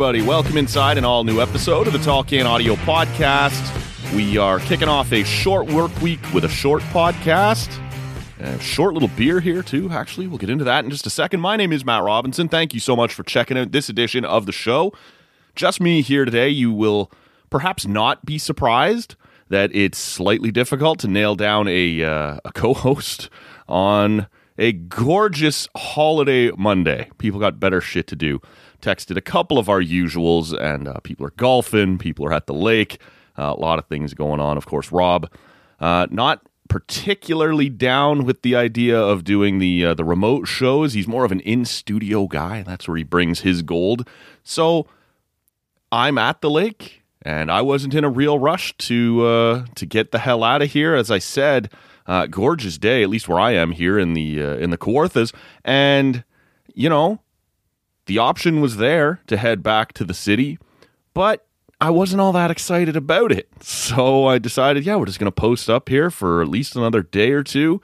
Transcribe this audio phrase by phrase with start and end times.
[0.00, 0.26] Everybody.
[0.26, 4.16] Welcome inside an all new episode of the Tall Can Audio Podcast.
[4.16, 7.68] We are kicking off a short work week with a short podcast.
[8.38, 10.26] A short little beer here, too, actually.
[10.26, 11.40] We'll get into that in just a second.
[11.40, 12.48] My name is Matt Robinson.
[12.48, 14.94] Thank you so much for checking out this edition of the show.
[15.54, 16.48] Just me here today.
[16.48, 17.12] You will
[17.50, 19.16] perhaps not be surprised
[19.50, 23.28] that it's slightly difficult to nail down a, uh, a co host
[23.68, 27.10] on a gorgeous holiday Monday.
[27.18, 28.40] People got better shit to do.
[28.80, 32.54] Texted a couple of our usuals, and uh, people are golfing, people are at the
[32.54, 33.00] lake,
[33.38, 34.56] uh, a lot of things going on.
[34.56, 35.30] Of course, Rob,
[35.80, 40.92] uh, not particularly down with the idea of doing the uh, the remote shows.
[40.94, 42.62] He's more of an in studio guy.
[42.62, 44.08] That's where he brings his gold.
[44.44, 44.86] So
[45.92, 50.12] I'm at the lake, and I wasn't in a real rush to uh, to get
[50.12, 50.94] the hell out of here.
[50.94, 51.70] As I said,
[52.06, 55.34] uh, gorgeous day, at least where I am here in the in the Kawarthas,
[55.64, 56.24] and
[56.74, 57.20] you know,
[58.10, 60.58] the option was there to head back to the city,
[61.14, 61.46] but
[61.80, 63.48] I wasn't all that excited about it.
[63.62, 67.04] So I decided, yeah, we're just going to post up here for at least another
[67.04, 67.80] day or two.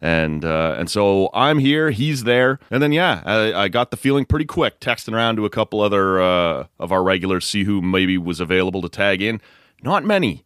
[0.00, 3.96] And uh, and so I'm here, he's there, and then yeah, I, I, got the
[3.96, 7.82] feeling pretty quick, texting around to a couple other uh, of our regulars, see who
[7.82, 9.40] maybe was available to tag in.
[9.82, 10.44] Not many,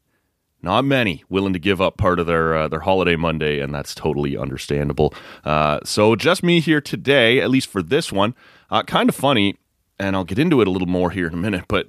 [0.63, 3.95] not many willing to give up part of their uh, their holiday Monday, and that's
[3.95, 5.15] totally understandable.
[5.45, 8.35] Uh, so just me here today, at least for this one.
[8.71, 9.57] Uh, kind of funny,
[9.99, 11.89] and I'll get into it a little more here in a minute, but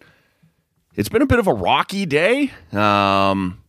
[0.96, 2.52] it's been a bit of a rocky day.
[2.72, 3.62] Um,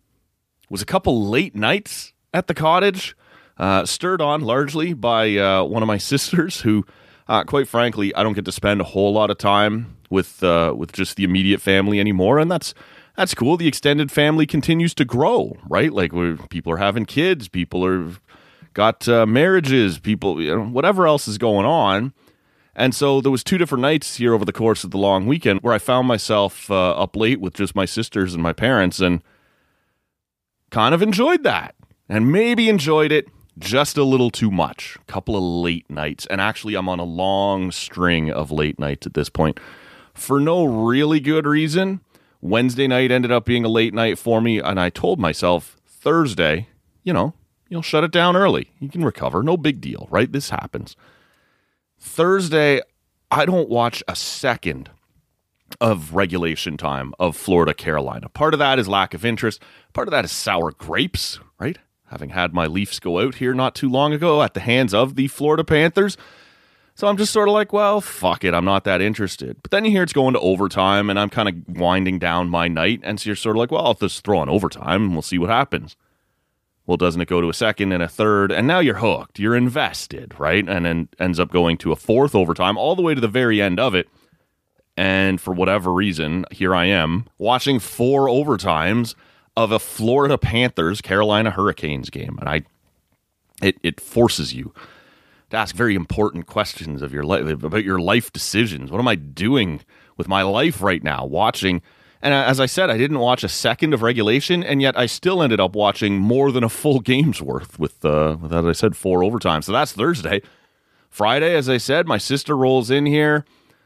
[0.71, 3.15] was a couple late nights at the cottage,
[3.59, 6.87] uh, stirred on largely by uh, one of my sisters, who,
[7.29, 10.93] uh, quite frankly, I don't get to spend a whole lot of time with with
[10.93, 12.73] just the immediate family anymore, and that's
[13.17, 13.57] that's cool.
[13.57, 15.93] The extended family continues to grow, right?
[15.93, 16.13] Like
[16.49, 18.13] people are having kids, people are
[18.75, 22.13] got uh, marriages, people, you know, whatever else is going on.
[22.75, 25.61] And so there was two different nights here over the course of the long weekend
[25.61, 29.23] where I found myself uh, up late with just my sisters and my parents and
[30.71, 31.75] kind of enjoyed that.
[32.09, 33.27] And maybe enjoyed it
[33.59, 34.97] just a little too much.
[35.01, 36.27] A couple of late nights.
[36.27, 39.61] And actually I'm on a long string of late nights at this point
[40.15, 42.01] for no really good reason.
[42.43, 46.69] Wednesday night ended up being a late night for me and I told myself Thursday,
[47.05, 47.35] you know,
[47.69, 48.73] you'll shut it down early.
[48.81, 49.43] You can recover.
[49.43, 50.31] No big deal, right?
[50.31, 50.97] This happens.
[51.99, 52.83] Thursday,
[53.31, 54.91] I don't watch a second
[55.81, 58.29] of regulation time of Florida Carolina.
[58.29, 59.63] Part of that is lack of interest.
[59.93, 61.79] Part of that is sour grapes, right?
[62.07, 65.15] Having had my Leafs go out here not too long ago at the hands of
[65.15, 66.17] the Florida Panthers.
[66.95, 68.55] So I'm just sort of like, well, fuck it.
[68.55, 69.57] I'm not that interested.
[69.63, 72.69] But then you hear it's going to overtime and I'm kind of winding down my
[72.69, 73.01] night.
[73.03, 75.39] And so you're sort of like, well, I'll just throw on overtime and we'll see
[75.39, 75.97] what happens.
[76.87, 78.53] Well, doesn't it go to a second and a third?
[78.53, 79.39] And now you're hooked.
[79.39, 80.69] You're invested, right?
[80.69, 83.63] And then ends up going to a fourth overtime all the way to the very
[83.63, 84.09] end of it.
[84.97, 89.15] And for whatever reason, here I am watching four overtimes
[89.57, 92.37] of a Florida Panthers Carolina Hurricanes game.
[92.39, 92.63] And I
[93.63, 94.75] it it forces you
[95.53, 98.91] to ask very important questions of your life about your life decisions.
[98.91, 99.81] What am I doing
[100.17, 101.25] with my life right now?
[101.25, 101.81] Watching
[102.23, 105.43] and as I said, I didn't watch a second of regulation, and yet I still
[105.43, 108.97] ended up watching more than a full game's worth with, uh, with as I said,
[108.97, 109.61] four overtime.
[109.61, 110.41] So that's Thursday.
[111.11, 113.45] Friday, as I said, my sister rolls in here.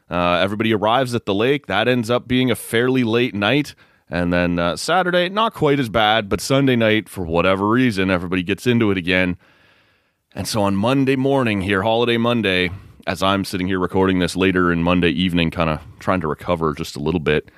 [0.09, 1.65] Uh, everybody arrives at the lake.
[1.65, 3.73] That ends up being a fairly late night.
[4.09, 8.43] And then uh, Saturday, not quite as bad, but Sunday night, for whatever reason, everybody
[8.43, 9.35] gets into it again.
[10.37, 12.69] And so on Monday morning here, holiday Monday,
[13.07, 16.75] as I'm sitting here recording this later in Monday evening, kind of trying to recover
[16.75, 17.49] just a little bit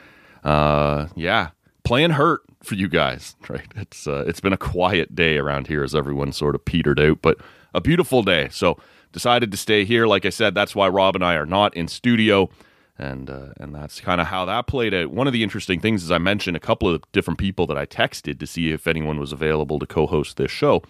[0.46, 1.50] uh, yeah,
[1.84, 3.68] playing hurt for you guys, right?
[3.76, 7.22] It's uh, it's been a quiet day around here as everyone sort of petered out,
[7.22, 7.38] but
[7.74, 8.48] a beautiful day.
[8.50, 8.78] So
[9.12, 10.08] decided to stay here.
[10.08, 12.50] Like I said, that's why Rob and I are not in studio,
[12.98, 15.12] and uh, and that's kind of how that played out.
[15.12, 17.86] One of the interesting things is I mentioned a couple of different people that I
[17.86, 20.82] texted to see if anyone was available to co-host this show.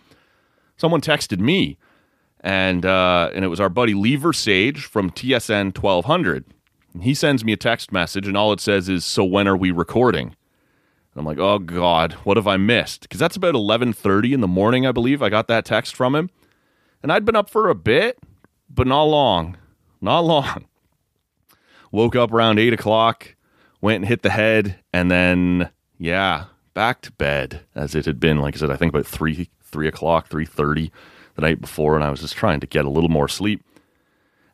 [0.79, 1.77] Someone texted me,
[2.39, 6.45] and uh, and it was our buddy Lever Sage from TSN twelve hundred
[7.01, 9.71] he sends me a text message, and all it says is, "So when are we
[9.71, 10.35] recording?"
[11.15, 14.85] I'm like, "Oh God, what have I missed?" Because that's about 11:30 in the morning,
[14.85, 15.21] I believe.
[15.21, 16.29] I got that text from him,
[17.03, 18.19] and I'd been up for a bit,
[18.69, 19.57] but not long,
[20.01, 20.65] not long.
[21.91, 23.35] Woke up around eight o'clock,
[23.81, 28.39] went and hit the head, and then yeah, back to bed as it had been.
[28.39, 30.91] Like I said, I think about three three o'clock, three thirty
[31.35, 33.63] the night before, and I was just trying to get a little more sleep.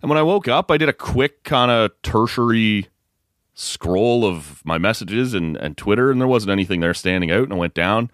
[0.01, 2.88] And when I woke up, I did a quick kind of tertiary
[3.56, 7.44] scroll of my messages and, and Twitter, and there wasn't anything there standing out.
[7.44, 8.12] And I went down.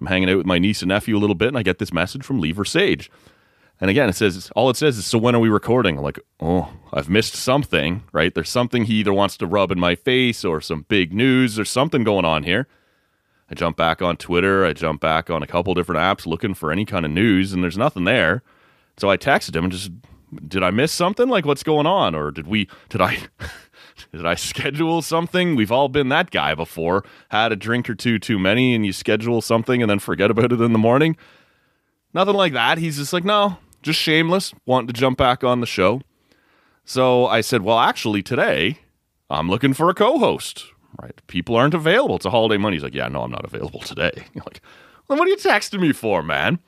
[0.00, 1.92] I'm hanging out with my niece and nephew a little bit, and I get this
[1.92, 3.10] message from Lever Sage.
[3.80, 6.20] And again, it says all it says is, "So when are we recording?" I'm like,
[6.38, 8.32] "Oh, I've missed something." Right?
[8.32, 11.64] There's something he either wants to rub in my face, or some big news, or
[11.64, 12.68] something going on here.
[13.50, 14.64] I jump back on Twitter.
[14.64, 17.62] I jump back on a couple different apps looking for any kind of news, and
[17.62, 18.42] there's nothing there.
[18.96, 19.90] So I texted him and just,
[20.48, 21.28] "Did I miss something?
[21.28, 22.14] Like, what's going on?
[22.14, 22.68] Or did we?
[22.88, 23.18] Did I?"
[24.12, 25.54] Did I schedule something?
[25.54, 27.04] We've all been that guy before.
[27.30, 30.52] Had a drink or two too many, and you schedule something and then forget about
[30.52, 31.16] it in the morning.
[32.12, 32.78] Nothing like that.
[32.78, 36.00] He's just like, no, just shameless, wanting to jump back on the show.
[36.84, 38.78] So I said, well, actually, today
[39.30, 40.66] I'm looking for a co host.
[41.00, 41.20] Right.
[41.26, 42.16] People aren't available.
[42.16, 42.76] It's a holiday money.
[42.76, 44.12] He's like, yeah, no, I'm not available today.
[44.34, 44.60] You're like,
[45.08, 46.58] well, what are you texting me for, man?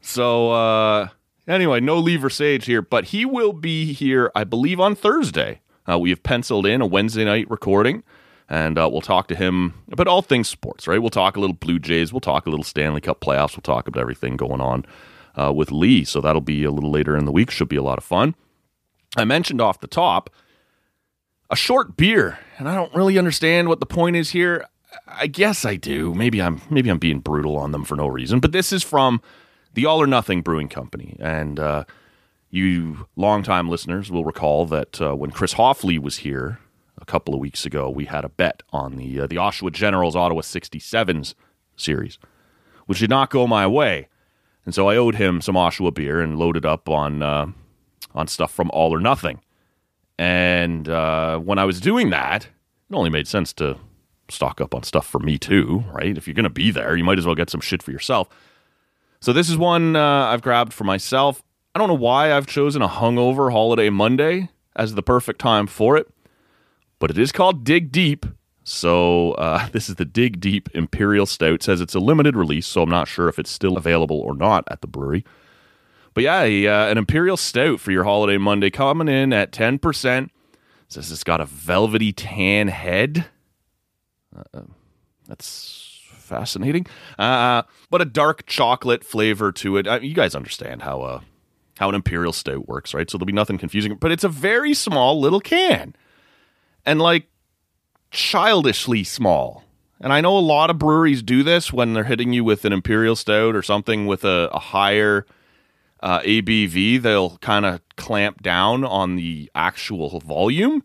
[0.00, 1.08] So, uh,
[1.48, 5.60] anyway, no Lever Sage here, but he will be here, I believe, on Thursday.
[5.90, 8.02] Uh, we have penciled in a Wednesday night recording,
[8.48, 11.00] and uh, we'll talk to him about all things sports, right?
[11.00, 13.88] We'll talk a little Blue Jays, we'll talk a little Stanley Cup playoffs, we'll talk
[13.88, 14.84] about everything going on
[15.36, 16.04] uh, with Lee.
[16.04, 17.50] So that'll be a little later in the week.
[17.50, 18.34] Should be a lot of fun.
[19.16, 20.30] I mentioned off the top
[21.50, 24.64] a short beer, and I don't really understand what the point is here.
[25.06, 26.14] I guess I do.
[26.14, 28.40] Maybe I'm maybe I'm being brutal on them for no reason.
[28.40, 29.20] But this is from
[29.74, 31.84] the All or Nothing Brewing Company, and uh,
[32.50, 36.58] you longtime listeners will recall that uh, when Chris Hoffley was here
[36.98, 40.16] a couple of weeks ago, we had a bet on the uh, the Oshawa Generals
[40.16, 41.34] Ottawa 67s
[41.76, 42.18] series,
[42.86, 44.08] which did not go my way,
[44.64, 47.46] and so I owed him some Oshawa beer and loaded up on uh,
[48.14, 49.40] on stuff from All or Nothing.
[50.18, 52.44] And uh, when I was doing that,
[52.90, 53.76] it only made sense to
[54.28, 56.16] stock up on stuff for me too, right?
[56.16, 58.28] If you're going to be there, you might as well get some shit for yourself.
[59.20, 61.42] So this is one uh, I've grabbed for myself.
[61.74, 65.96] I don't know why I've chosen a hungover holiday Monday as the perfect time for
[65.96, 66.08] it,
[66.98, 68.26] but it is called Dig Deep.
[68.64, 71.54] So uh, this is the Dig Deep Imperial Stout.
[71.54, 74.34] It says it's a limited release, so I'm not sure if it's still available or
[74.34, 75.24] not at the brewery.
[76.16, 80.30] But yeah, uh, an Imperial Stout for your holiday Monday coming in at 10%.
[80.88, 83.26] Says it's got a velvety tan head.
[84.34, 84.62] Uh,
[85.28, 86.86] that's fascinating.
[87.18, 90.02] Uh, but a dark chocolate flavor to it.
[90.02, 91.20] you guys understand how uh,
[91.76, 93.10] how an imperial stout works, right?
[93.10, 93.94] So there'll be nothing confusing.
[93.96, 95.94] But it's a very small little can,
[96.86, 97.26] and like
[98.10, 99.64] childishly small.
[100.00, 102.72] And I know a lot of breweries do this when they're hitting you with an
[102.72, 105.26] imperial stout or something with a, a higher
[106.06, 107.02] uh, ABV.
[107.02, 110.84] They'll kind of clamp down on the actual volume,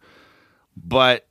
[0.76, 1.28] but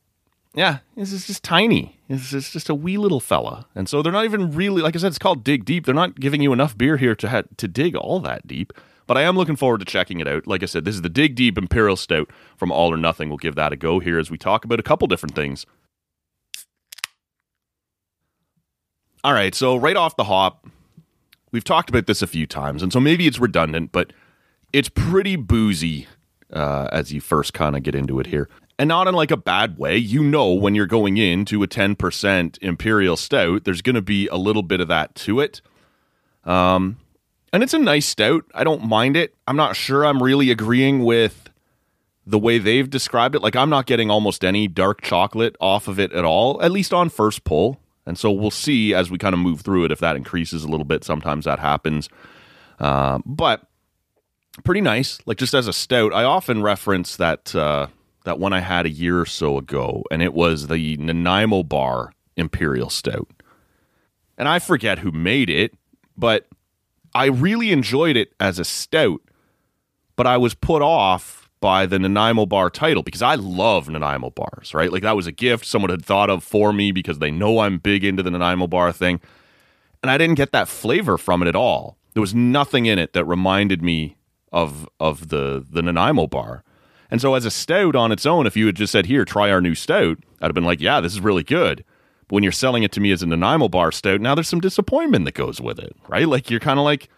[0.55, 1.99] yeah, this is just tiny.
[2.09, 5.01] It's just, just a wee little fella, and so they're not even really like I
[5.01, 5.09] said.
[5.09, 5.87] It's called dig deep.
[5.87, 8.73] They're not giving you enough beer here to ha- to dig all that deep.
[9.09, 10.47] But I am looking forward to checking it out.
[10.47, 13.29] Like I said, this is the Dig Deep Imperial Stout from All or Nothing.
[13.29, 15.67] We'll give that a go here as we talk about a couple different things.
[19.25, 20.65] All right, so right off the hop,
[21.53, 24.13] we've talked about this a few times, and so maybe it's redundant, but
[24.73, 26.07] it's pretty boozy
[26.53, 28.49] uh, as you first kind of get into it here.
[28.79, 29.99] And not in like a bad way.
[29.99, 34.37] You know, when you're going into a 10% Imperial Stout, there's going to be a
[34.37, 35.61] little bit of that to it.
[36.45, 36.97] Um,
[37.53, 38.45] and it's a nice stout.
[38.55, 39.35] I don't mind it.
[39.47, 41.51] I'm not sure I'm really agreeing with
[42.27, 43.43] the way they've described it.
[43.43, 46.95] Like I'm not getting almost any dark chocolate off of it at all, at least
[46.95, 47.81] on first pull.
[48.11, 50.69] And so we'll see as we kind of move through it if that increases a
[50.69, 51.05] little bit.
[51.05, 52.09] Sometimes that happens.
[52.81, 53.69] Uh, but
[54.65, 55.21] pretty nice.
[55.27, 57.87] Like just as a stout, I often reference that uh,
[58.25, 62.13] that one I had a year or so ago, and it was the Nanaimo Bar
[62.37, 63.29] Imperial Stout.
[64.37, 65.73] And I forget who made it,
[66.17, 66.49] but
[67.15, 69.21] I really enjoyed it as a stout,
[70.17, 74.73] but I was put off by the Nanaimo bar title because I love Nanaimo bars,
[74.75, 74.91] right?
[74.93, 77.79] Like that was a gift someone had thought of for me because they know I'm
[77.79, 79.21] big into the Nanaimo bar thing.
[80.03, 81.99] And I didn't get that flavor from it at all.
[82.15, 84.17] There was nothing in it that reminded me
[84.53, 86.65] of of the the Nanaimo bar.
[87.11, 89.51] And so as a stout on its own, if you had just said, "Here, try
[89.51, 91.85] our new stout," I'd have been like, "Yeah, this is really good."
[92.29, 94.61] But when you're selling it to me as a Nanaimo bar stout, now there's some
[94.61, 96.29] disappointment that goes with it, right?
[96.29, 97.09] Like you're kind of like,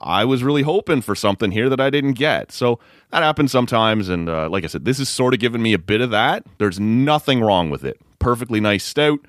[0.00, 2.52] I was really hoping for something here that I didn't get.
[2.52, 2.78] So
[3.10, 4.08] that happens sometimes.
[4.08, 6.44] And uh, like I said, this is sort of giving me a bit of that.
[6.58, 8.00] There's nothing wrong with it.
[8.18, 9.20] Perfectly nice stout,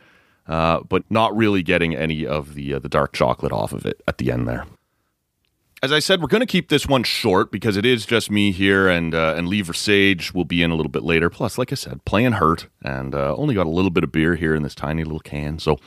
[0.47, 4.01] uh, but not really getting any of the uh, the dark chocolate off of it
[4.07, 4.65] at the end there
[5.83, 8.51] as I said, we're going to keep this one short because it is just me
[8.51, 11.29] here, and uh, and Lever Sage will be in a little bit later.
[11.29, 14.35] Plus, like I said, playing hurt, and uh, only got a little bit of beer
[14.35, 15.79] here in this tiny little can, so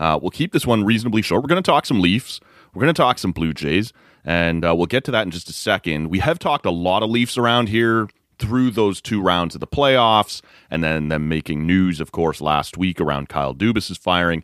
[0.00, 1.42] uh, we'll keep this one reasonably short.
[1.42, 2.40] We're going to talk some Leafs,
[2.72, 3.92] we're going to talk some Blue Jays,
[4.24, 6.08] and uh, we'll get to that in just a second.
[6.08, 9.66] We have talked a lot of Leafs around here through those two rounds of the
[9.66, 14.42] playoffs, and then them making news, of course, last week around Kyle Dubas's firing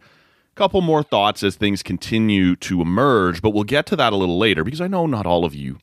[0.52, 4.16] A couple more thoughts as things continue to emerge, but we'll get to that a
[4.16, 5.78] little later because I know not all of you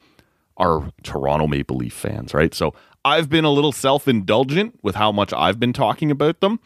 [0.58, 2.54] are Toronto Maple Leaf fans, right?
[2.54, 2.74] So
[3.04, 6.60] I've been a little self indulgent with how much I've been talking about them.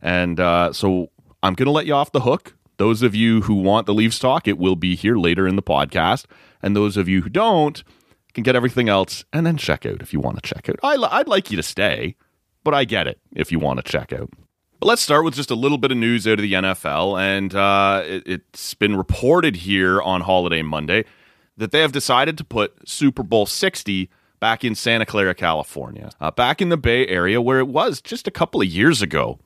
[0.00, 1.10] And uh, so
[1.42, 2.54] I'm going to let you off the hook.
[2.78, 5.62] Those of you who want the Leafs talk, it will be here later in the
[5.62, 6.24] podcast.
[6.64, 7.84] And those of you who don't
[8.32, 10.76] can get everything else and then check out if you want to check out.
[10.82, 12.16] I, I'd like you to stay,
[12.64, 14.30] but I get it if you want to check out.
[14.80, 17.20] But let's start with just a little bit of news out of the NFL.
[17.20, 21.04] And uh, it, it's been reported here on Holiday Monday
[21.58, 24.08] that they have decided to put Super Bowl 60
[24.40, 28.26] back in Santa Clara, California, uh, back in the Bay Area where it was just
[28.26, 29.38] a couple of years ago.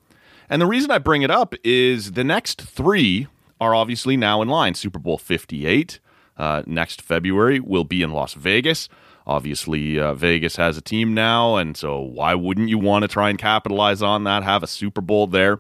[0.48, 3.26] And the reason I bring it up is the next three
[3.60, 4.75] are obviously now in line.
[4.75, 5.98] Super Bowl 58
[6.38, 8.88] uh, next February will be in Las Vegas.
[9.26, 13.28] Obviously, uh, Vegas has a team now, and so why wouldn't you want to try
[13.28, 14.42] and capitalize on that?
[14.42, 15.59] Have a Super Bowl there.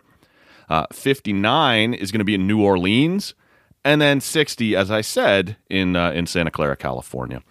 [0.70, 3.34] Uh, 59 is going to be in New Orleans,
[3.84, 7.42] and then 60, as I said, in uh, in Santa Clara, California.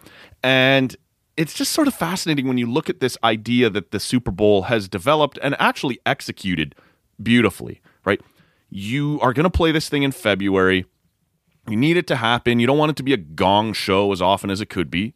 [0.43, 0.96] And
[1.36, 4.63] it's just sort of fascinating when you look at this idea that the Super Bowl
[4.63, 6.75] has developed and actually executed
[7.22, 8.22] beautifully, right?
[8.69, 10.86] You are going to play this thing in February.
[11.67, 12.59] You need it to happen.
[12.59, 15.13] You don't want it to be a gong show as often as it could be.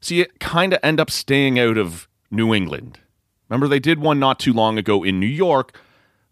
[0.00, 2.98] So you kind of end up staying out of New England.
[3.48, 5.78] Remember, they did one not too long ago in New York,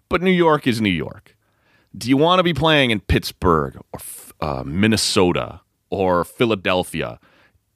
[0.08, 1.36] but New York is New York.
[1.96, 4.00] Do you want to be playing in Pittsburgh or
[4.40, 7.18] uh, Minnesota or Philadelphia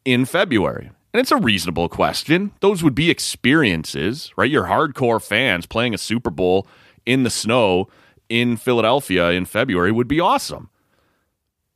[0.04, 0.90] in February?
[1.12, 2.52] And it's a reasonable question.
[2.60, 4.50] Those would be experiences, right?
[4.50, 6.66] Your hardcore fans playing a Super Bowl
[7.06, 7.88] in the snow
[8.28, 10.70] in Philadelphia in February would be awesome.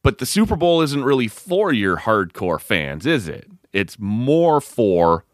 [0.08, 3.46] But the Super Bowl isn't really for your hardcore fans, is it?
[3.74, 5.26] It's more for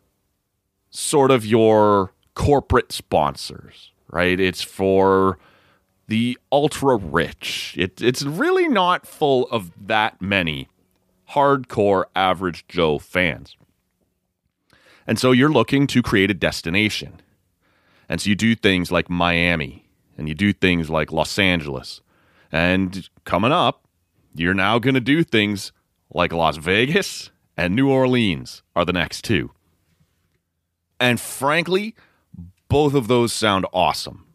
[0.90, 4.40] sort of your corporate sponsors, right?
[4.40, 5.38] It's for
[6.08, 7.76] the ultra rich.
[7.78, 10.66] It, it's really not full of that many
[11.30, 13.56] hardcore average Joe fans.
[15.06, 17.20] And so you're looking to create a destination.
[18.08, 19.88] And so you do things like Miami
[20.18, 22.00] and you do things like Los Angeles.
[22.50, 23.83] And coming up,
[24.34, 25.72] you're now going to do things
[26.12, 29.50] like Las Vegas and New Orleans are the next two.
[31.00, 31.94] And frankly,
[32.68, 34.26] both of those sound awesome.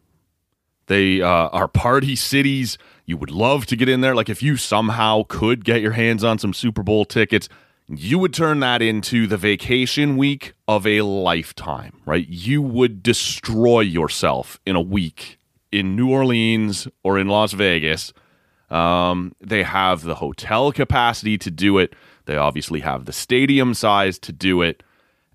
[0.86, 2.78] They uh, are party cities.
[3.06, 4.14] You would love to get in there.
[4.14, 7.48] Like if you somehow could get your hands on some Super Bowl tickets,
[7.88, 12.26] you would turn that into the vacation week of a lifetime, right?
[12.28, 15.38] You would destroy yourself in a week
[15.72, 18.12] in New Orleans or in Las Vegas.
[18.70, 21.94] Um, they have the hotel capacity to do it.
[22.26, 24.82] They obviously have the stadium size to do it.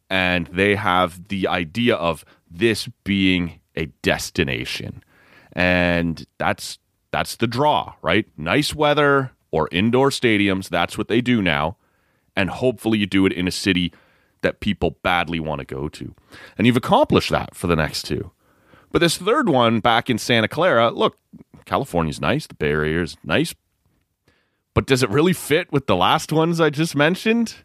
[0.09, 5.03] And they have the idea of this being a destination.
[5.53, 6.79] And that's
[7.11, 8.25] that's the draw, right?
[8.37, 11.77] Nice weather or indoor stadiums, that's what they do now.
[12.35, 13.93] And hopefully you do it in a city
[14.41, 16.13] that people badly want to go to.
[16.57, 18.31] And you've accomplished that for the next two.
[18.95, 21.17] But this third one back in Santa Clara, look,
[21.65, 23.53] California's nice, the Bay Area is nice,
[24.73, 27.55] but does it really fit with the last ones I just mentioned?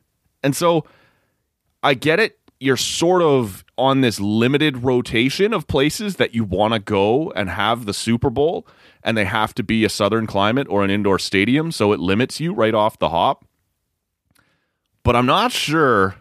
[0.43, 0.85] And so
[1.85, 2.41] I get it.
[2.59, 7.49] You're sort of on this limited rotation of places that you want to go and
[7.49, 8.67] have the Super Bowl,
[9.05, 12.41] and they have to be a southern climate or an indoor stadium, so it limits
[12.41, 13.45] you right off the hop.
[15.05, 16.17] But I'm not sure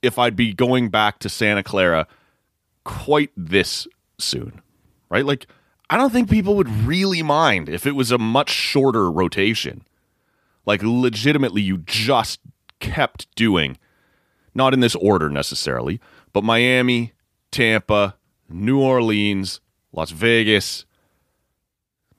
[0.00, 2.06] if I'd be going back to Santa Clara
[2.84, 3.86] quite this
[4.20, 4.62] soon,
[5.08, 5.24] right?
[5.24, 5.46] Like,
[5.88, 9.84] I don't think people would really mind if it was a much shorter rotation.
[10.66, 12.40] Like, legitimately, you just
[12.78, 13.76] kept doing,
[14.54, 16.00] not in this order necessarily,
[16.32, 17.12] but Miami,
[17.50, 18.16] Tampa,
[18.48, 19.60] New Orleans,
[19.92, 20.84] Las Vegas,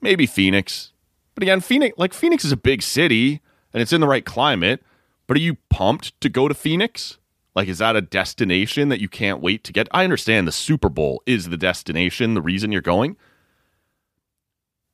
[0.02, 0.92] maybe Phoenix.
[1.36, 3.42] But again, Phoenix, like, Phoenix is a big city
[3.74, 4.84] and it's in the right climate.
[5.28, 7.18] But are you pumped to go to Phoenix?
[7.54, 9.88] Like, is that a destination that you can't wait to get?
[9.92, 13.18] I understand the Super Bowl is the destination, the reason you're going.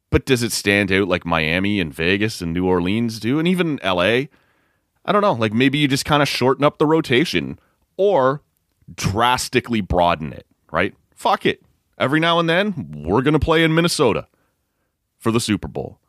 [0.09, 3.37] But does it stand out like Miami and Vegas and New Orleans do?
[3.37, 4.25] And even LA?
[5.05, 5.33] I don't know.
[5.33, 7.59] Like, maybe you just kind of shorten up the rotation
[7.95, 8.41] or
[8.95, 10.95] drastically broaden it, right?
[11.13, 11.61] Fuck it.
[11.97, 14.27] Every now and then, we're going to play in Minnesota
[15.17, 15.99] for the Super Bowl.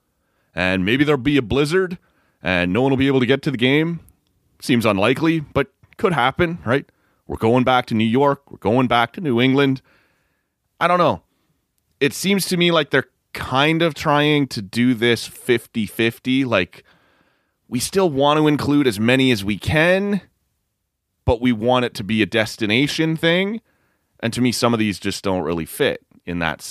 [0.54, 1.98] And maybe there'll be a blizzard
[2.42, 4.00] and no one will be able to get to the game.
[4.60, 6.86] Seems unlikely, but could happen, right?
[7.26, 8.50] We're going back to New York.
[8.50, 9.82] We're going back to New England.
[10.80, 11.22] I don't know.
[12.00, 16.44] It seems to me like they're kind of trying to do this 50 50.
[16.44, 16.84] Like,
[17.68, 20.22] we still want to include as many as we can,
[21.26, 23.60] but we want it to be a destination thing.
[24.20, 26.64] And to me, some of these just don't really fit in that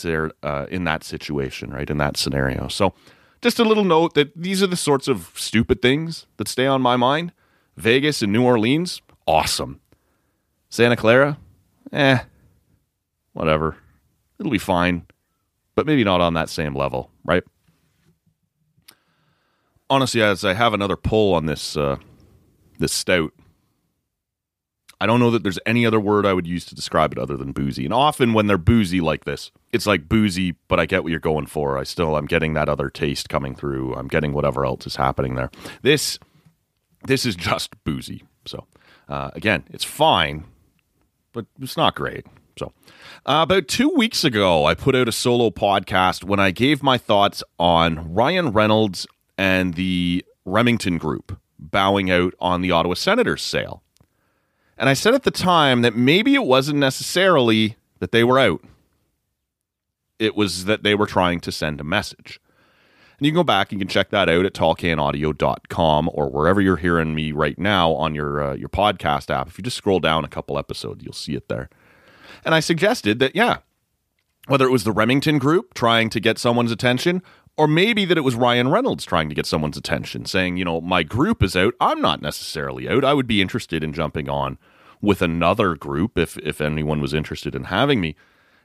[0.43, 1.89] uh, in that situation, right?
[1.89, 2.67] In that scenario.
[2.67, 2.93] So,
[3.41, 6.81] just a little note that these are the sorts of stupid things that stay on
[6.81, 7.31] my mind.
[7.75, 9.79] Vegas and New Orleans awesome.
[10.69, 11.37] Santa Clara,
[11.91, 12.19] eh,
[13.33, 13.77] whatever.
[14.39, 15.05] It'll be fine,
[15.75, 17.43] but maybe not on that same level, right?
[19.89, 21.97] Honestly, as I have another pull on this uh,
[22.77, 23.33] this stout,
[24.99, 27.37] I don't know that there's any other word I would use to describe it other
[27.37, 27.85] than boozy.
[27.85, 31.19] And often when they're boozy like this, it's like boozy, but I get what you're
[31.19, 31.77] going for.
[31.77, 33.93] I still I'm getting that other taste coming through.
[33.95, 35.51] I'm getting whatever else is happening there.
[35.83, 36.19] This
[37.05, 38.23] this is just boozy.
[38.45, 38.65] So
[39.07, 40.45] uh, again, it's fine,
[41.33, 42.25] but it's not great.
[42.57, 42.73] So
[43.25, 46.97] uh, about two weeks ago, I put out a solo podcast when I gave my
[46.97, 53.83] thoughts on Ryan Reynolds and the Remington Group bowing out on the Ottawa Senators sale.
[54.77, 58.63] And I said at the time that maybe it wasn't necessarily that they were out,
[60.19, 62.39] it was that they were trying to send a message.
[63.17, 66.61] And you can go back and you can check that out at tallcanaudio.com or wherever
[66.61, 69.47] you're hearing me right now on your uh, your podcast app.
[69.47, 71.69] If you just scroll down a couple episodes, you'll see it there.
[72.45, 73.57] And I suggested that yeah,
[74.47, 77.23] whether it was the Remington group trying to get someone's attention
[77.57, 80.79] or maybe that it was Ryan Reynolds trying to get someone's attention, saying, you know,
[80.79, 81.73] my group is out.
[81.81, 83.03] I'm not necessarily out.
[83.03, 84.59] I would be interested in jumping on
[85.01, 88.15] with another group if if anyone was interested in having me.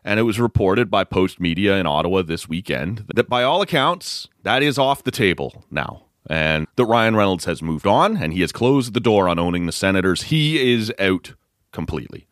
[0.05, 4.63] And it was reported by Postmedia in Ottawa this weekend that by all accounts, that
[4.63, 6.05] is off the table now.
[6.29, 9.67] And that Ryan Reynolds has moved on and he has closed the door on owning
[9.67, 10.25] the Senators.
[10.25, 11.35] He is out
[11.73, 12.27] completely.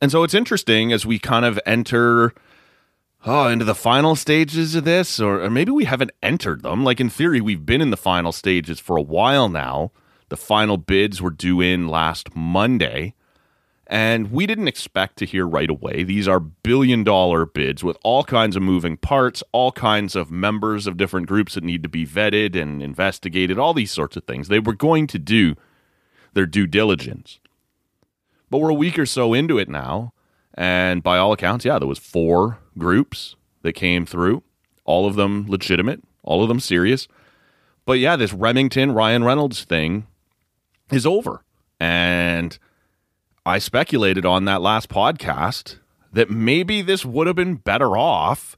[0.00, 2.34] And so it's interesting as we kind of enter
[3.24, 6.84] oh, into the final stages of this, or, or, maybe we haven't entered them.
[6.84, 9.92] Like in theory, we've been in the final stages for a while now.
[10.28, 13.14] The final bids were due in last Monday,
[13.92, 16.02] and we didn't expect to hear right away.
[16.02, 20.86] These are billion dollar bids with all kinds of moving parts, all kinds of members
[20.86, 24.48] of different groups that need to be vetted and investigated, all these sorts of things.
[24.48, 25.56] They were going to do
[26.32, 27.38] their due diligence.
[28.48, 30.14] But we're a week or so into it now
[30.54, 34.42] and by all accounts, yeah, there was four groups that came through,
[34.86, 37.08] all of them legitimate, all of them serious.
[37.84, 40.06] But yeah, this Remington Ryan Reynolds thing
[40.90, 41.44] is over.
[41.78, 42.58] And
[43.44, 45.78] I speculated on that last podcast
[46.12, 48.56] that maybe this would have been better off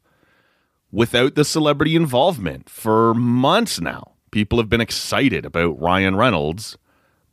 [0.92, 4.12] without the celebrity involvement for months now.
[4.30, 6.76] People have been excited about Ryan Reynolds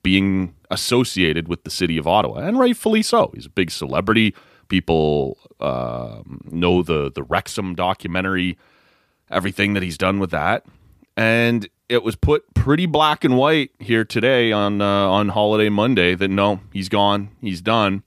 [0.04, 3.32] being associated with the city of Ottawa, and rightfully so.
[3.34, 4.34] He's a big celebrity
[4.72, 8.58] people uh, know the the Wrexham documentary,
[9.30, 10.66] everything that he's done with that,
[11.22, 16.16] and it was put pretty black and white here today on uh, on Holiday Monday
[16.16, 18.02] that no, he's gone, he's done,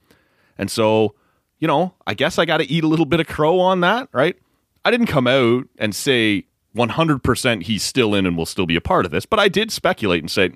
[0.59, 1.15] and so
[1.61, 4.09] you know, I guess I got to eat a little bit of crow on that,
[4.13, 4.37] right?
[4.85, 6.47] I didn't come out and say
[6.77, 9.71] 100% he's still in and will still be a part of this, but I did
[9.71, 10.51] speculate and say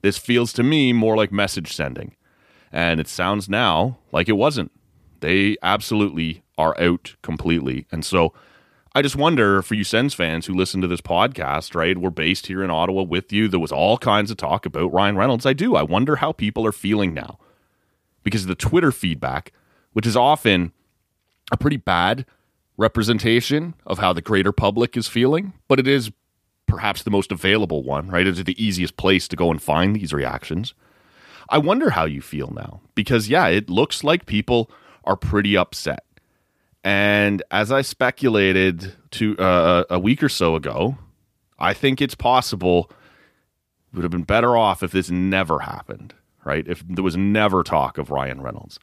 [0.00, 2.14] this feels to me more like message sending.
[2.72, 4.70] And it sounds now like it wasn't.
[5.20, 7.86] They absolutely are out completely.
[7.90, 8.32] And so
[8.96, 11.98] I just wonder for you Sens fans who listen to this podcast, right?
[11.98, 13.48] We're based here in Ottawa with you.
[13.48, 15.44] There was all kinds of talk about Ryan Reynolds.
[15.44, 15.74] I do.
[15.74, 17.38] I wonder how people are feeling now
[18.22, 19.52] because of the Twitter feedback,
[19.94, 20.72] which is often
[21.50, 22.24] a pretty bad
[22.76, 26.12] representation of how the greater public is feeling, but it is
[26.68, 28.28] perhaps the most available one, right?
[28.28, 30.72] It's the easiest place to go and find these reactions.
[31.48, 34.70] I wonder how you feel now because, yeah, it looks like people
[35.02, 36.04] are pretty upset.
[36.84, 40.98] And as I speculated to uh, a week or so ago,
[41.58, 42.90] I think it's possible
[43.90, 46.66] it would have been better off if this never happened, right?
[46.68, 48.78] If there was never talk of Ryan Reynolds.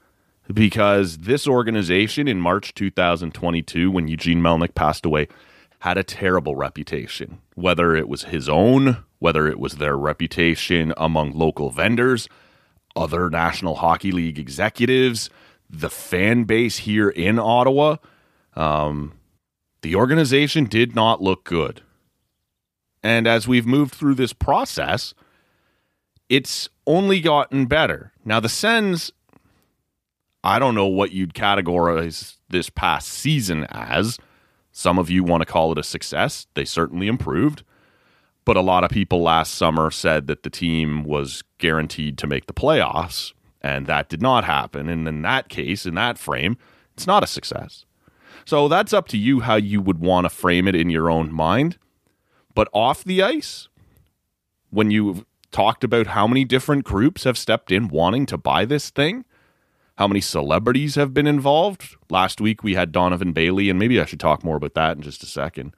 [0.51, 5.27] Because this organization in March 2022, when Eugene Melnyk passed away,
[5.79, 11.33] had a terrible reputation, whether it was his own, whether it was their reputation among
[11.33, 12.27] local vendors,
[12.95, 15.29] other National Hockey League executives,
[15.71, 17.97] the fan base here in Ottawa,
[18.55, 19.13] um,
[19.81, 21.81] the organization did not look good.
[23.01, 25.13] And as we've moved through this process,
[26.29, 28.11] it's only gotten better.
[28.23, 29.11] Now, the Sens,
[30.43, 34.19] I don't know what you'd categorize this past season as.
[34.71, 36.47] Some of you want to call it a success.
[36.53, 37.63] They certainly improved.
[38.45, 42.47] But a lot of people last summer said that the team was guaranteed to make
[42.47, 44.89] the playoffs and that did not happen.
[44.89, 46.57] And in that case, in that frame,
[46.93, 47.85] it's not a success.
[48.45, 51.31] So that's up to you how you would want to frame it in your own
[51.31, 51.77] mind.
[52.53, 53.69] But off the ice,
[54.69, 58.89] when you've talked about how many different groups have stepped in wanting to buy this
[58.89, 59.25] thing,
[59.97, 61.95] how many celebrities have been involved.
[62.09, 65.03] Last week we had Donovan Bailey, and maybe I should talk more about that in
[65.03, 65.75] just a second.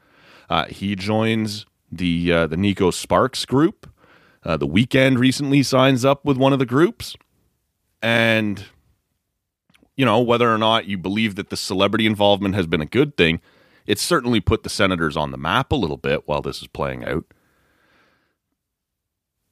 [0.50, 3.90] Uh, he joins the uh, the Neko Sparks group.
[4.44, 7.16] Uh, the Weeknd recently signs up with one of the groups.
[8.04, 8.66] And,
[9.96, 13.16] you know, whether or not you believe that the celebrity involvement has been a good
[13.16, 13.40] thing,
[13.88, 17.06] it's certainly put the Senators on the map a little bit while this is playing
[17.06, 17.24] out.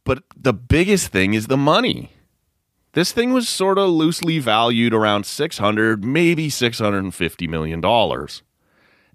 [0.04, 2.12] But the biggest thing is the money.
[2.94, 8.42] This thing was sort of loosely valued around 600, maybe 650 million dollars.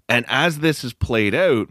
[0.09, 1.69] And as this has played out,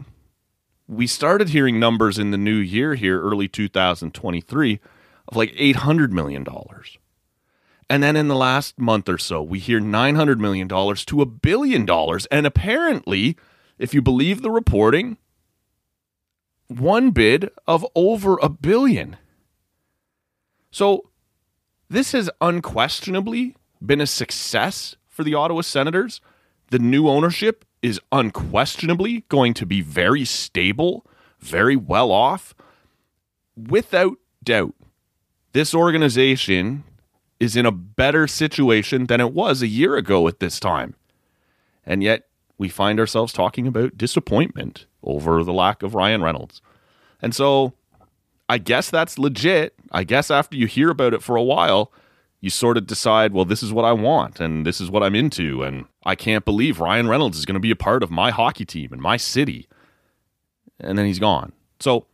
[0.87, 4.79] we started hearing numbers in the new year here, early 2023,
[5.27, 6.45] of like $800 million.
[7.89, 11.85] And then in the last month or so, we hear $900 million to a billion
[11.85, 12.25] dollars.
[12.27, 13.37] And apparently,
[13.79, 15.17] if you believe the reporting,
[16.67, 19.17] one bid of over a billion.
[20.69, 21.09] So
[21.89, 26.19] this has unquestionably been a success for the Ottawa Senators.
[26.69, 31.05] The new ownership is unquestionably going to be very stable,
[31.39, 32.53] very well off.
[33.55, 34.75] Without doubt,
[35.53, 36.83] this organization
[37.39, 40.95] is in a better situation than it was a year ago at this time.
[41.85, 46.61] And yet, we find ourselves talking about disappointment over the lack of Ryan Reynolds.
[47.21, 47.73] And so,
[48.49, 49.75] I guess that's legit.
[49.91, 51.91] I guess after you hear about it for a while,
[52.39, 55.15] you sort of decide, well, this is what I want and this is what I'm
[55.15, 55.63] into.
[55.63, 58.65] And I can't believe Ryan Reynolds is going to be a part of my hockey
[58.65, 59.67] team and my city.
[60.79, 61.53] And then he's gone.
[61.79, 62.05] So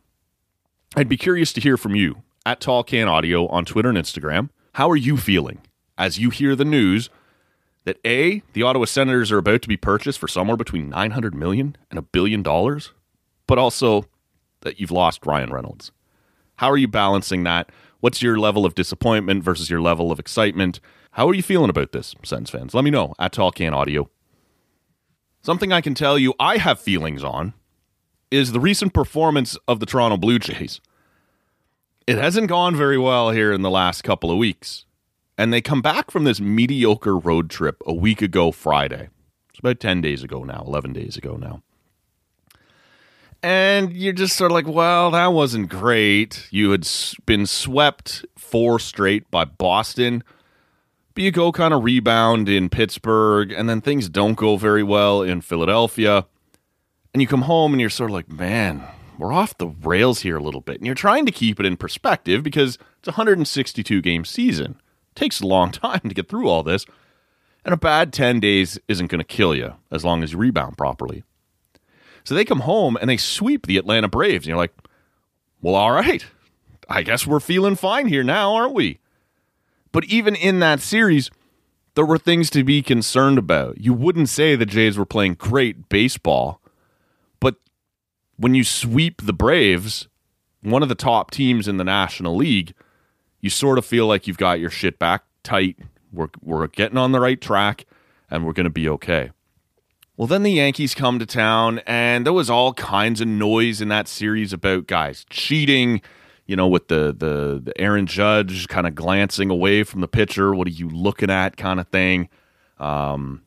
[0.96, 4.50] I'd be curious to hear from you at Tall Can Audio on Twitter and Instagram.
[4.74, 5.60] How are you feeling
[5.96, 7.08] as you hear the news
[7.84, 11.76] that A, the Ottawa Senators are about to be purchased for somewhere between 900 million
[11.90, 12.92] and a billion dollars,
[13.46, 14.06] but also
[14.62, 15.92] that you've lost Ryan Reynolds?
[16.56, 17.70] How are you balancing that?
[18.00, 20.80] What's your level of disappointment versus your level of excitement?
[21.12, 22.74] How are you feeling about this, Sens fans?
[22.74, 24.10] Let me know at Tall Can Audio.
[25.40, 27.54] Something I can tell you I have feelings on
[28.28, 30.80] is the recent performance of the Toronto Blue Jays.
[32.06, 34.84] It hasn't gone very well here in the last couple of weeks.
[35.36, 39.08] And they come back from this mediocre road trip a week ago Friday.
[39.50, 41.62] It's about 10 days ago now, 11 days ago now
[43.44, 46.48] and you're just sort of like, well, that wasn't great.
[46.50, 46.88] You had
[47.26, 50.24] been swept four straight by Boston,
[51.12, 55.20] but you go kind of rebound in Pittsburgh, and then things don't go very well
[55.20, 56.24] in Philadelphia.
[57.12, 58.82] And you come home and you're sort of like, man,
[59.18, 60.76] we're off the rails here a little bit.
[60.76, 64.80] And you're trying to keep it in perspective because it's a 162 game season.
[65.12, 66.86] It takes a long time to get through all this.
[67.64, 70.76] And a bad 10 days isn't going to kill you as long as you rebound
[70.76, 71.24] properly.
[72.24, 74.44] So they come home and they sweep the Atlanta Braves.
[74.44, 74.74] And you're like,
[75.62, 76.24] well, all right.
[76.88, 78.98] I guess we're feeling fine here now, aren't we?
[79.92, 81.30] But even in that series,
[81.94, 83.80] there were things to be concerned about.
[83.80, 86.60] You wouldn't say the Jays were playing great baseball,
[88.36, 90.08] when you sweep the Braves,
[90.62, 92.74] one of the top teams in the National League,
[93.40, 95.76] you sort of feel like you've got your shit back tight.
[96.12, 97.86] We're, we're getting on the right track
[98.30, 99.30] and we're going to be okay.
[100.16, 103.88] Well, then the Yankees come to town, and there was all kinds of noise in
[103.88, 106.02] that series about guys cheating.
[106.46, 110.54] You know, with the the, the Aaron Judge kind of glancing away from the pitcher.
[110.54, 111.56] What are you looking at?
[111.56, 112.28] Kind of thing.
[112.78, 113.42] Um,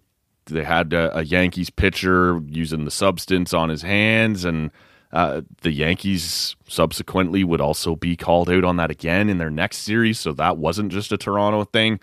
[0.48, 4.72] they had a, a, Yankees pitcher using the substance on his hands, and
[5.12, 9.78] uh, the Yankees subsequently would also be called out on that again in their next
[9.78, 10.20] series.
[10.20, 12.00] So that wasn't just a Toronto thing.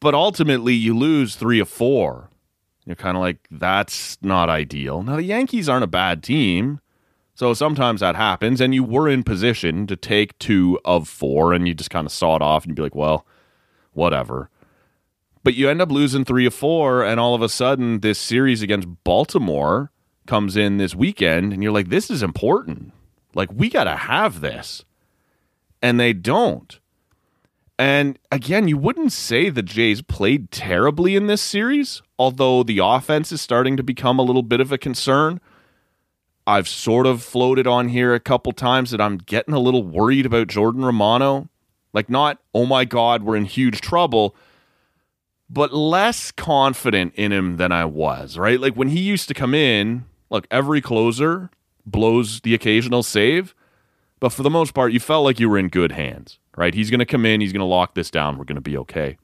[0.00, 2.30] But ultimately, you lose three of four
[2.84, 5.02] you're kind of like, that's not ideal.
[5.02, 6.80] Now, the Yankees aren't a bad team.
[7.34, 11.66] So sometimes that happens, and you were in position to take two of four, and
[11.66, 13.26] you just kind of saw it off, and you'd be like, well,
[13.92, 14.50] whatever.
[15.44, 18.62] But you end up losing three of four, and all of a sudden, this series
[18.62, 19.90] against Baltimore
[20.26, 22.92] comes in this weekend, and you're like, this is important.
[23.34, 24.84] Like, we got to have this.
[25.80, 26.78] And they don't.
[27.78, 33.32] And again, you wouldn't say the Jays played terribly in this series, although the offense
[33.32, 35.40] is starting to become a little bit of a concern.
[36.46, 40.26] I've sort of floated on here a couple times that I'm getting a little worried
[40.26, 41.48] about Jordan Romano.
[41.92, 44.36] Like, not, oh my God, we're in huge trouble,
[45.48, 48.60] but less confident in him than I was, right?
[48.60, 51.50] Like, when he used to come in, look, every closer
[51.84, 53.54] blows the occasional save,
[54.20, 56.74] but for the most part, you felt like you were in good hands right?
[56.74, 58.76] He's going to come in, he's going to lock this down, we're going to be
[58.78, 59.16] okay.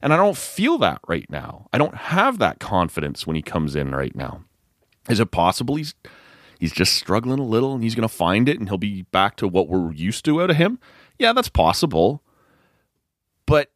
[0.00, 1.68] And I don't feel that right now.
[1.72, 4.42] I don't have that confidence when he comes in right now.
[5.08, 5.94] Is it possible he's
[6.58, 9.36] he's just struggling a little and he's going to find it and he'll be back
[9.36, 10.80] to what we're used to out of him?
[11.18, 12.22] Yeah, that's possible.
[13.46, 13.70] But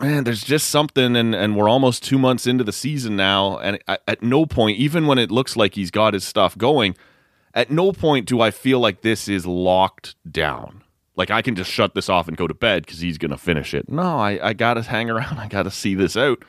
[0.00, 3.58] man, there's just something, and, and we're almost two months into the season now.
[3.58, 6.96] And at, at no point, even when it looks like he's got his stuff going,
[7.54, 10.82] at no point do I feel like this is locked down.
[11.16, 13.38] Like I can just shut this off and go to bed because he's going to
[13.38, 13.88] finish it.
[13.88, 15.38] No, I, I got to hang around.
[15.38, 16.44] I got to see this out.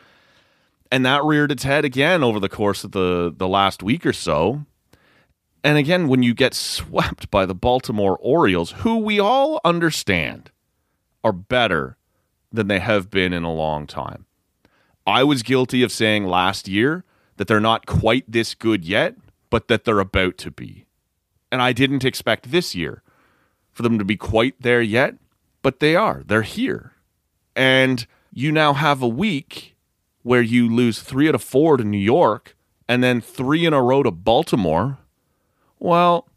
[0.91, 4.13] And that reared its head again over the course of the, the last week or
[4.13, 4.65] so.
[5.63, 10.51] And again, when you get swept by the Baltimore Orioles, who we all understand
[11.23, 11.96] are better
[12.57, 14.25] than they have been in a long time.
[15.05, 17.05] I was guilty of saying last year
[17.37, 19.15] that they're not quite this good yet,
[19.49, 20.87] but that they're about to be.
[21.51, 23.03] And I didn't expect this year
[23.71, 25.15] for them to be quite there yet,
[25.61, 26.23] but they are.
[26.25, 26.93] They're here.
[27.55, 29.75] And you now have a week
[30.23, 32.57] where you lose three out of four to New York
[32.89, 34.97] and then three in a row to Baltimore.
[35.79, 36.27] Well,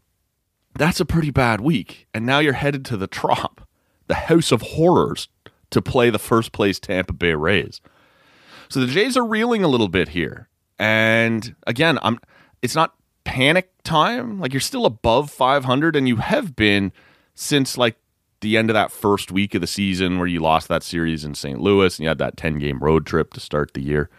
[0.75, 2.07] that's a pretty bad week.
[2.13, 3.67] And now you're headed to the Trop,
[4.07, 5.27] the house of horrors,
[5.71, 7.81] to play the first place Tampa Bay Rays.
[8.69, 10.47] So the Jays are reeling a little bit here.
[10.79, 12.19] And again, I'm
[12.61, 14.39] it's not panic time.
[14.39, 16.91] Like you're still above 500 and you have been
[17.35, 17.97] since like
[18.41, 21.35] the end of that first week of the season where you lost that series in
[21.35, 21.59] St.
[21.59, 24.09] Louis and you had that 10 game road trip to start the year.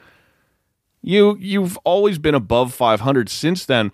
[1.03, 3.91] You you've always been above 500 since then,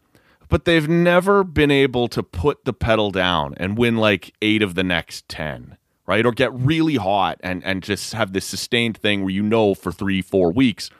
[0.50, 4.74] but they've never been able to put the pedal down and win like 8 of
[4.74, 5.77] the next 10,
[6.08, 6.26] right?
[6.26, 9.92] Or get really hot and and just have this sustained thing where you know for
[9.92, 10.90] 3 4 weeks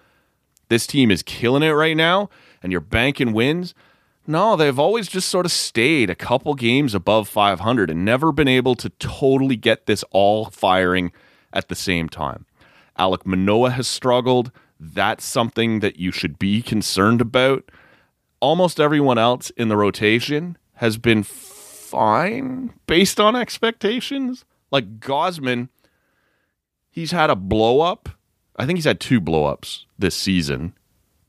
[0.69, 2.31] this team is killing it right now
[2.63, 3.75] and you're banking wins
[4.31, 8.47] no, they've always just sort of stayed a couple games above 500 and never been
[8.47, 11.13] able to totally get this all firing
[11.51, 12.45] at the same time.
[12.99, 14.53] Alek Manoah has struggled.
[14.79, 17.71] That's something that you should be concerned about.
[18.41, 24.45] Almost everyone else in the rotation has been fine based on expectations.
[24.71, 25.69] Like Gausman,
[26.91, 28.09] he's had a blow up.
[28.57, 30.75] I think he's had two blow ups this season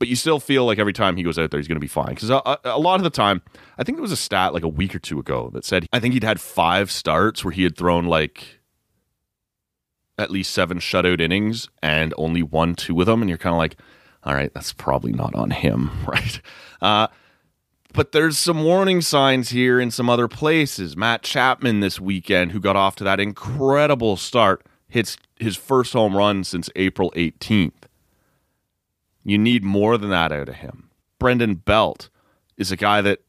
[0.00, 1.86] but you still feel like every time he goes out there, he's going to be
[1.86, 2.14] fine.
[2.14, 3.42] Because a, a, lot of the time,
[3.76, 6.00] I think there was a stat like a week or two ago that said I
[6.00, 8.60] think he'd had five starts where he had thrown like
[10.16, 13.20] at least seven shutout innings and only won two of them.
[13.20, 13.76] And you're kind of like,
[14.24, 16.40] all right, that's probably not on him, right?
[16.80, 17.08] Uh,
[17.92, 20.96] but there's some warning signs here in some other places.
[20.96, 26.16] Matt Chapman this weekend, who got off to that incredible start, hits his first home
[26.16, 27.84] run since April 18th.
[29.24, 30.90] You need more than that out of him.
[31.18, 32.08] Brandon Belt
[32.56, 33.20] is a guy that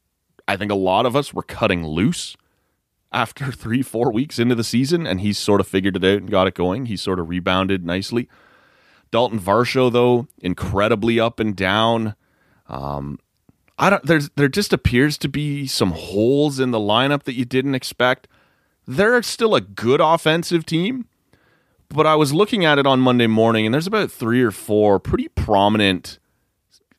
[0.48, 2.36] I think a lot of us were cutting loose
[3.12, 6.32] after three, four weeks into the season, and he's sort of figured it out and
[6.32, 6.86] got it going.
[6.86, 8.30] He's sort of rebounded nicely.
[9.12, 12.16] Dalton Varsho, though, incredibly up and down.
[12.68, 13.20] Um,
[13.82, 14.06] I don't.
[14.06, 18.28] There's there just appears to be some holes in the lineup that you didn't expect.
[18.88, 21.08] They're still a good offensive team,
[21.90, 25.00] but I was looking at it on Monday morning, and there's about three or four
[25.00, 26.20] pretty prominent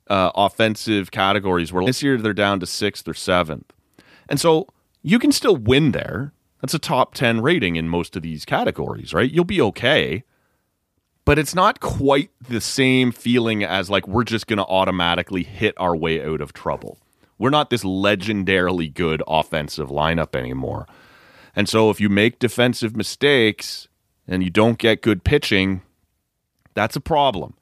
[0.09, 3.73] uh, offensive categories where this year they're down to sixth or seventh.
[4.29, 4.67] And so
[5.03, 6.33] you can still win there.
[6.61, 9.31] That's a top 10 rating in most of these categories, right?
[9.31, 10.25] You'll be okay.
[11.25, 15.75] But it's not quite the same feeling as like we're just going to automatically hit
[15.77, 16.99] our way out of trouble.
[17.39, 20.87] We're not this legendarily good offensive lineup anymore.
[21.55, 23.89] And so if you make defensive mistakes,
[24.27, 25.83] and you don't get good pitching,
[26.75, 27.55] that's a problem.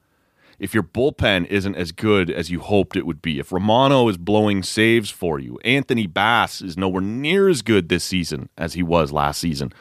[0.59, 4.19] If your bullpen isn't as good as you hoped it would be, if Romano is
[4.19, 8.83] blowing saves for you, Anthony Bass is nowhere near as good this season as he
[8.83, 9.73] was last season,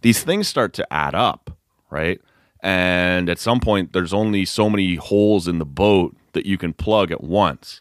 [0.00, 1.56] these things start to add up,
[1.90, 2.20] right?
[2.62, 6.72] And at some point, there's only so many holes in the boat that you can
[6.72, 7.80] plug at once.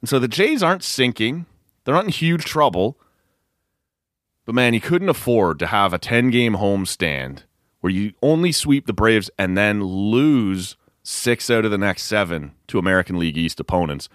[0.00, 1.46] And so the Jays aren't sinking,
[1.84, 2.98] they're not in huge trouble.
[4.46, 7.44] But man, you couldn't afford to have a 10 game homestand
[7.80, 12.52] where you only sweep the Braves and then lose six out of the next seven
[12.68, 14.08] to American League East opponents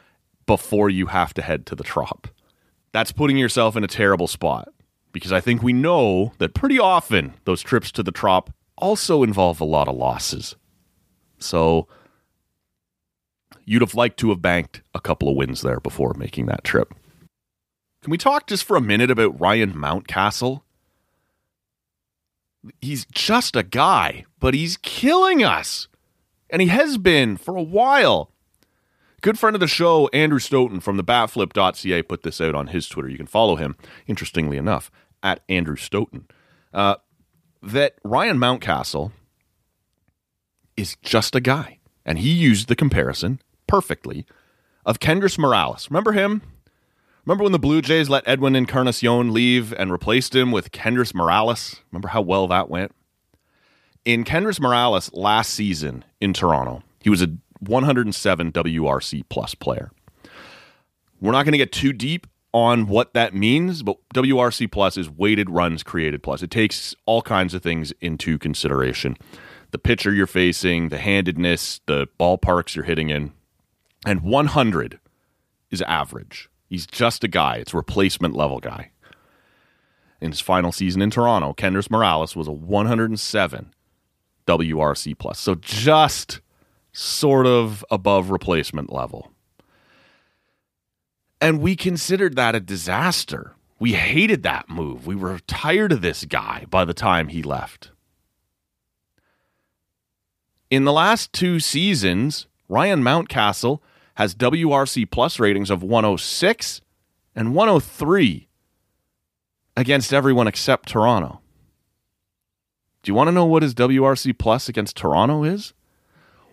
[0.45, 2.27] before you have to head to the Trop.
[2.91, 4.69] That's putting yourself in a terrible spot
[5.11, 9.59] because I think we know that pretty often those trips to the Trop also involve
[9.59, 10.55] a lot of losses.
[11.39, 11.87] So
[13.63, 16.93] you'd have liked to have banked a couple of wins there before making that trip.
[18.01, 20.61] Can we talk just for a minute about Ryan Mountcastle?
[22.81, 25.87] he's just a guy, but he's killing us.
[26.49, 28.31] And he has been for a while.
[29.21, 32.87] Good friend of the show, Andrew Stoeten from the batflip.ca, put this out on his
[32.87, 33.09] Twitter.
[33.09, 33.75] You can follow him,
[34.07, 34.91] interestingly enough,
[35.23, 36.27] at Andrew Stoeten.
[36.73, 36.95] Uh,
[37.65, 39.11] that Ryan Mountcastle
[40.77, 41.79] is just a guy.
[42.05, 44.25] And he used the comparison perfectly
[44.85, 45.89] of Kendrys Morales.
[45.89, 46.43] Remember him?
[47.25, 51.81] Remember when the Blue Jays let Edwin Encarnacion leave and replaced him with Kendrys Morales?
[51.91, 52.91] Remember how well that went?
[54.05, 59.89] In Kendrys Morales last season in Toronto, he was a 107 WRC plus player.
[61.19, 65.09] We're not going to get too deep on what that means, but WRC plus is
[65.09, 66.41] weighted runs created plus.
[66.41, 69.17] It takes all kinds of things into consideration
[69.71, 73.33] the pitcher you're facing, the handedness, the ballparks you're hitting in.
[74.05, 75.01] And 100
[75.69, 76.49] is average.
[76.69, 78.91] He's just a guy, it's a replacement level guy.
[80.21, 83.73] In his final season in Toronto, Kendrys Morales was a 107
[84.47, 85.39] WRC plus.
[85.39, 86.39] So just
[86.93, 89.34] sort of above replacement level.
[91.41, 93.55] And we considered that a disaster.
[93.79, 95.05] We hated that move.
[95.05, 97.91] We were tired of this guy by the time he left.
[100.69, 103.79] In the last two seasons, Ryan Mountcastle
[104.15, 106.81] has WRC plus ratings of 106
[107.35, 108.47] and 103
[109.77, 111.41] against everyone except Toronto.
[113.03, 115.73] Do you want to know what his WRC plus against Toronto is?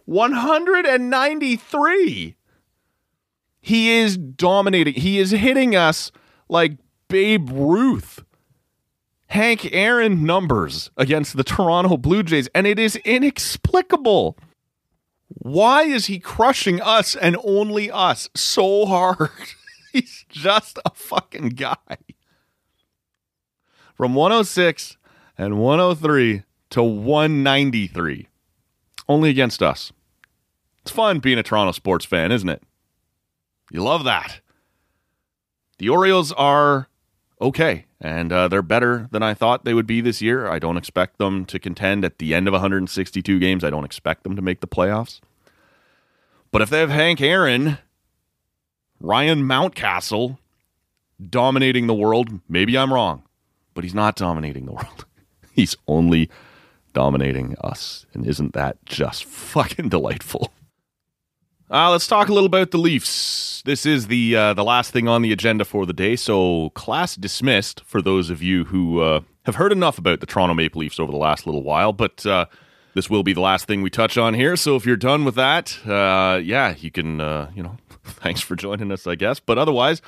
[0.04, 2.36] 193.
[3.62, 4.94] He is dominating.
[4.94, 6.10] He is hitting us
[6.48, 6.72] like
[7.08, 8.22] Babe Ruth.
[9.28, 14.36] Hank Aaron numbers against the Toronto Blue Jays, and it is inexplicable.
[15.28, 19.30] Why is he crushing us and only us so hard?
[19.92, 21.76] He's just a fucking guy.
[23.94, 24.98] From 106
[25.38, 28.28] and 103 to 193.
[29.08, 29.92] Only against us.
[30.82, 32.62] It's fun being a Toronto sports fan, isn't it?
[33.72, 34.40] You love that.
[35.78, 36.88] The Orioles are
[37.40, 40.46] okay, and uh, they're better than I thought they would be this year.
[40.46, 43.64] I don't expect them to contend at the end of 162 games.
[43.64, 45.20] I don't expect them to make the playoffs.
[46.50, 47.78] But if they have Hank Aaron,
[49.00, 50.36] Ryan Mountcastle
[51.30, 53.22] dominating the world, maybe I'm wrong,
[53.72, 55.06] but he's not dominating the world.
[55.52, 56.28] he's only
[56.92, 58.04] dominating us.
[58.12, 60.52] And isn't that just fucking delightful?
[61.72, 63.62] Uh, let's talk a little about the Leafs.
[63.64, 66.16] This is the uh, the last thing on the agenda for the day.
[66.16, 70.52] So, class dismissed for those of you who uh, have heard enough about the Toronto
[70.52, 71.94] Maple Leafs over the last little while.
[71.94, 72.44] But uh,
[72.92, 74.54] this will be the last thing we touch on here.
[74.54, 77.22] So, if you're done with that, uh, yeah, you can.
[77.22, 79.40] Uh, you know, thanks for joining us, I guess.
[79.40, 80.02] But otherwise,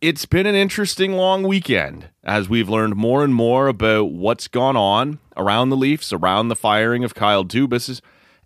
[0.00, 4.76] it's been an interesting long weekend as we've learned more and more about what's gone
[4.76, 8.00] on around the Leafs, around the firing of Kyle Dubas.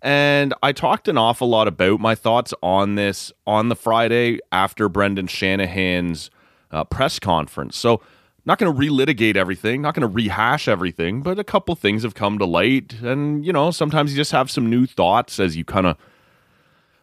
[0.05, 4.87] And I talked an awful lot about my thoughts on this on the Friday after
[4.87, 6.29] Brendan Shanahan's
[6.69, 7.75] uh, press conference.
[7.75, 8.01] So,
[8.45, 12.13] not going to relitigate everything, not going to rehash everything, but a couple things have
[12.13, 12.93] come to light.
[13.01, 15.97] And, you know, sometimes you just have some new thoughts as you kind of,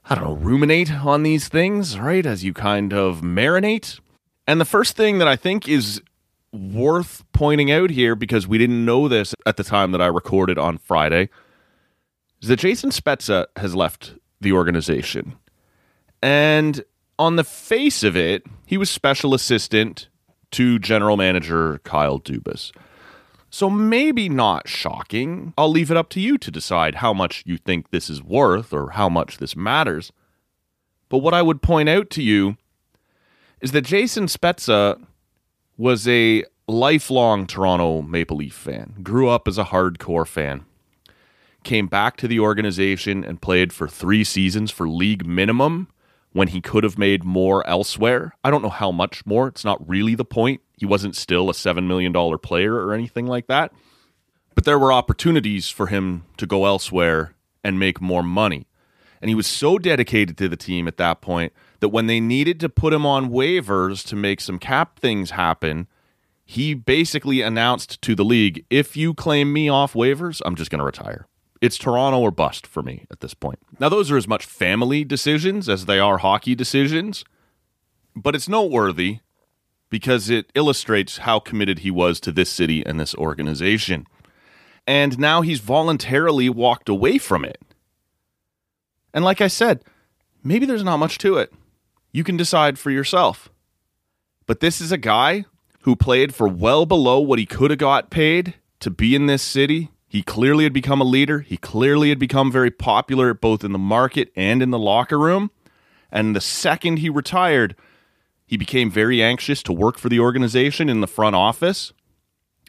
[0.09, 2.25] I don't know, ruminate on these things, right?
[2.25, 3.99] As you kind of marinate.
[4.47, 6.01] And the first thing that I think is
[6.53, 10.57] worth pointing out here, because we didn't know this at the time that I recorded
[10.57, 11.31] on Friday,
[12.42, 15.37] is that Jason Spezza has left the organization.
[16.20, 16.85] And
[17.18, 20.09] on the face of it, he was special assistant
[20.50, 22.72] to general manager Kyle Dubas.
[23.48, 25.55] So maybe not shocking.
[25.57, 28.72] I'll leave it up to you to decide how much you think this is worth
[28.72, 30.11] or how much this matters.
[31.09, 32.57] But what I would point out to you
[33.61, 35.00] is that Jason Spezza
[35.76, 40.64] was a lifelong Toronto Maple Leaf fan, grew up as a hardcore fan
[41.64, 45.88] came back to the organization and played for three seasons for league minimum
[46.33, 48.35] when he could have made more elsewhere.
[48.42, 49.48] I don't know how much more.
[49.48, 50.61] It's not really the point.
[50.77, 53.72] He wasn't still a $7 million player or anything like that.
[54.55, 58.66] But there were opportunities for him to go elsewhere and make more money.
[59.20, 62.59] And he was so dedicated to the team at that point that when they needed
[62.61, 65.87] to put him on waivers to make some cap things happen,
[66.44, 70.81] he basically announced to the league if you claim me off waivers, I'm just going
[70.81, 71.27] to retire.
[71.62, 73.61] It's Toronto or bust for me at this point.
[73.79, 77.25] Now, those are as much family decisions as they are hockey decisions,
[78.16, 79.20] but it's noteworthy
[79.88, 84.09] because it illustrates how committed he was to this city and this organization.
[84.88, 87.62] And now he's voluntarily walked away from it.
[89.14, 89.84] And like I said,
[90.43, 91.53] maybe there's not much to it.
[92.11, 93.51] You can decide for yourself.
[94.47, 95.45] But this is a guy
[95.82, 99.43] who played for well below what he could have got paid to be in this
[99.43, 101.41] city he clearly had become a leader.
[101.41, 105.51] He clearly had become very popular both in the market and in the locker room.
[106.11, 107.75] And the second he retired,
[108.45, 111.95] he became very anxious to work for the organization in the front office.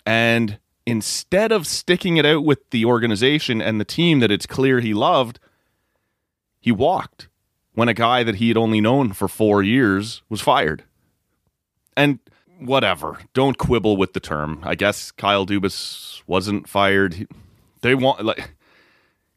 [0.05, 4.79] And instead of sticking it out with the organization and the team that it's clear
[4.79, 5.37] he loved,
[6.61, 7.27] he walked
[7.73, 10.85] when a guy that he had only known for four years was fired.
[11.97, 12.19] And
[12.65, 13.19] whatever.
[13.33, 14.59] Don't quibble with the term.
[14.63, 17.27] I guess Kyle Dubas wasn't fired.
[17.81, 18.55] They want like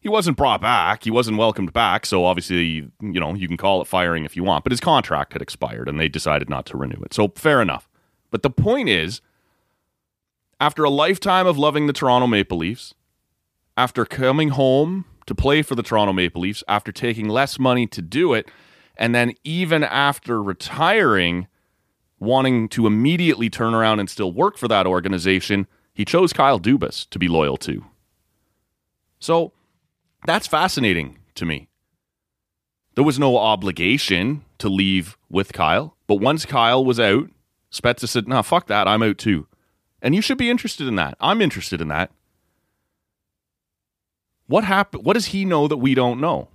[0.01, 1.05] he wasn't brought back.
[1.05, 2.07] He wasn't welcomed back.
[2.07, 5.33] So obviously, you know, you can call it firing if you want, but his contract
[5.33, 7.13] had expired and they decided not to renew it.
[7.13, 7.89] So fair enough.
[8.31, 9.21] But the point is,
[10.61, 12.95] after a lifetime of loving the Toronto Maple Leafs,
[13.77, 18.01] after coming home to play for the Toronto Maple Leafs, after taking less money to
[18.01, 18.49] do it,
[18.97, 21.49] and then even after retiring,
[22.19, 27.09] wanting to immediately turn around and still work for that organization, he chose Kyle Dubas
[27.11, 27.85] to be loyal to.
[29.19, 29.53] So
[30.27, 31.69] that's fascinating to me.
[32.95, 37.31] There was no obligation to leave with Kyle, but once Kyle was out,
[37.71, 38.89] Spezza said, "No, fuck that.
[38.89, 39.47] I'm out too."
[40.01, 41.17] And you should be interested in that.
[41.21, 42.11] I'm interested in that.
[44.47, 45.05] What happened?
[45.05, 46.49] What does he know that we don't know?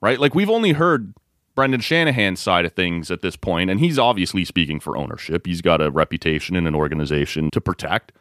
[0.00, 0.20] Right?
[0.20, 1.14] Like we've only heard
[1.60, 5.46] Brendan Shanahan's side of things at this point, and he's obviously speaking for ownership.
[5.46, 8.12] He's got a reputation in an organization to protect.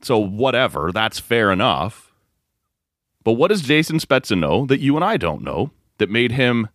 [0.00, 2.12] So whatever, that's fair enough.
[3.24, 6.68] But what does Jason Spezza know that you and I don't know that made him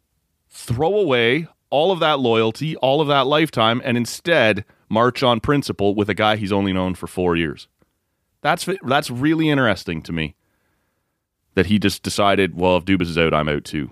[0.49, 5.95] throw away all of that loyalty, all of that lifetime, and instead march on principle
[5.95, 7.69] with a guy he's only known for four years?
[8.41, 10.35] That's that's really interesting to me.
[11.53, 13.91] That he just decided, well, if Dubas is out, I'm out too.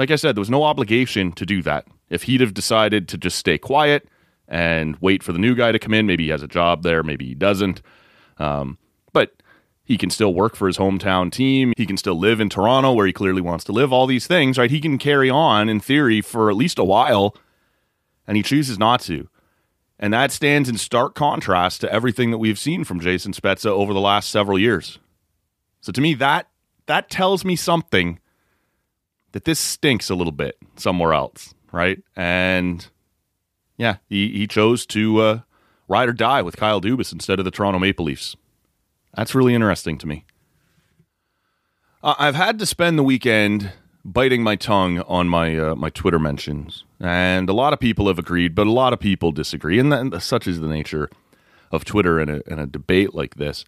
[0.00, 1.86] Like I said, there was no obligation to do that.
[2.08, 4.08] If he'd have decided to just stay quiet
[4.48, 7.02] and wait for the new guy to come in, maybe he has a job there,
[7.02, 7.82] maybe he doesn't.
[8.38, 8.78] Um,
[9.12, 9.42] but
[9.84, 11.74] he can still work for his hometown team.
[11.76, 13.92] He can still live in Toronto where he clearly wants to live.
[13.92, 14.70] All these things, right?
[14.70, 17.36] He can carry on in theory for at least a while,
[18.26, 19.28] and he chooses not to.
[19.98, 23.92] And that stands in stark contrast to everything that we've seen from Jason Spezza over
[23.92, 24.98] the last several years.
[25.82, 26.48] So to me, that
[26.86, 28.18] that tells me something
[29.32, 32.02] that this stinks a little bit somewhere else, right?
[32.16, 32.86] And
[33.76, 35.40] yeah, he, he chose to uh,
[35.88, 38.36] ride or die with Kyle Dubas instead of the Toronto Maple Leafs.
[39.14, 40.24] That's really interesting to me.
[42.02, 43.72] Uh, I've had to spend the weekend
[44.04, 48.18] biting my tongue on my uh, my Twitter mentions, and a lot of people have
[48.18, 51.10] agreed, but a lot of people disagree, and, that, such is the nature
[51.70, 53.64] of Twitter in a, in a debate like this.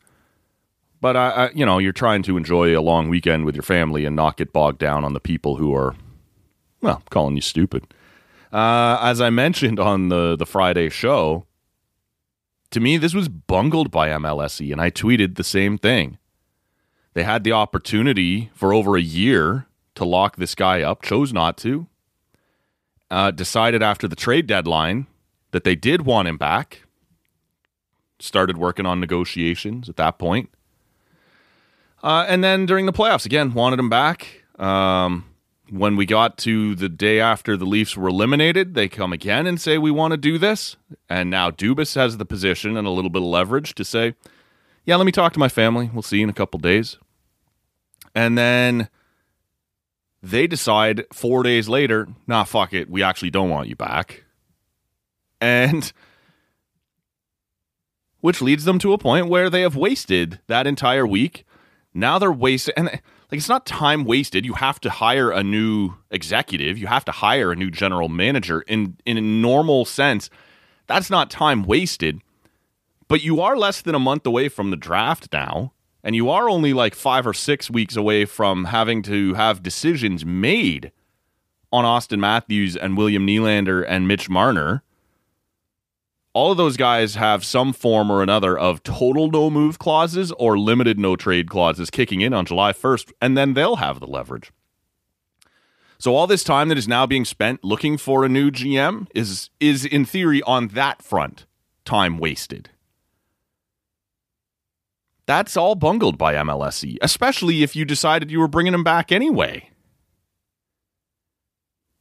[1.02, 4.04] But I, I, you know, you're trying to enjoy a long weekend with your family
[4.04, 5.96] and not get bogged down on the people who are,
[6.80, 7.92] well, calling you stupid.
[8.52, 11.44] Uh, as I mentioned on the the Friday show,
[12.70, 16.18] to me this was bungled by MLSE, and I tweeted the same thing.
[17.14, 21.56] They had the opportunity for over a year to lock this guy up, chose not
[21.58, 21.88] to.
[23.10, 25.08] Uh, decided after the trade deadline
[25.50, 26.84] that they did want him back.
[28.20, 30.48] Started working on negotiations at that point.
[32.02, 34.42] Uh, and then during the playoffs, again, wanted him back.
[34.58, 35.24] Um,
[35.70, 39.60] when we got to the day after the Leafs were eliminated, they come again and
[39.60, 40.76] say, We want to do this.
[41.08, 44.14] And now Dubas has the position and a little bit of leverage to say,
[44.84, 45.90] Yeah, let me talk to my family.
[45.92, 46.98] We'll see you in a couple days.
[48.14, 48.88] And then
[50.22, 52.90] they decide four days later, Nah, fuck it.
[52.90, 54.24] We actually don't want you back.
[55.40, 55.90] And
[58.20, 61.44] which leads them to a point where they have wasted that entire week
[61.94, 63.00] now they're wasting, and like
[63.38, 64.44] it's not time wasted.
[64.44, 66.78] You have to hire a new executive.
[66.78, 68.62] You have to hire a new general manager.
[68.62, 70.30] In in a normal sense,
[70.86, 72.20] that's not time wasted.
[73.08, 75.72] But you are less than a month away from the draft now,
[76.02, 80.24] and you are only like five or six weeks away from having to have decisions
[80.24, 80.92] made
[81.70, 84.82] on Auston Matthews and William Nylander and Mitch Marner
[86.34, 90.58] all of those guys have some form or another of total no move clauses or
[90.58, 94.50] limited no trade clauses kicking in on July 1st, and then they'll have the leverage.
[95.98, 99.50] So all this time that is now being spent looking for a new GM is
[99.60, 101.46] is in theory on that front
[101.84, 102.70] time wasted.
[105.26, 109.70] That's all bungled by MLSE, especially if you decided you were bringing him back anyway.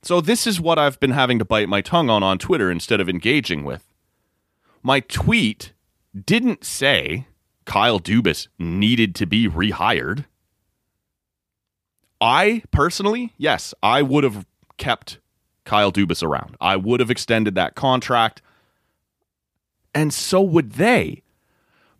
[0.02, 3.00] So this is what I've been having to bite my tongue on on Twitter instead
[3.00, 3.91] of engaging with
[4.84, 5.74] my tweet
[6.26, 7.28] didn't say
[7.66, 10.26] Kyle Dubas needed to be rehired.
[12.20, 14.46] I personally, yes, I would have
[14.78, 15.20] kept
[15.66, 16.56] Kyle Dubas around.
[16.60, 18.42] I would have extended that contract.
[19.94, 21.24] And so would they.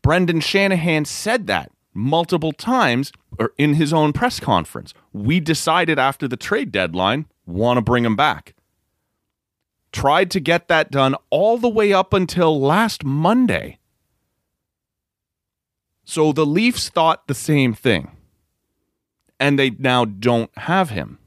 [0.02, 4.94] Brendan Shanahan said that multiple times or in his own press conference.
[5.14, 8.56] We decided after the trade deadline, want to bring him back
[9.92, 13.80] tried to get that done all the way up until last Monday.
[16.04, 18.12] So the Leafs thought the same thing.
[19.40, 21.18] And they now don't have him.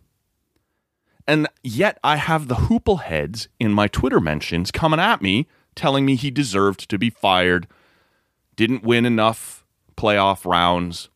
[1.27, 6.05] And yet I have the hoople heads in my Twitter mentions coming at me telling
[6.05, 7.67] me he deserved to be fired,
[8.57, 9.65] didn't win enough
[9.97, 11.09] playoff rounds,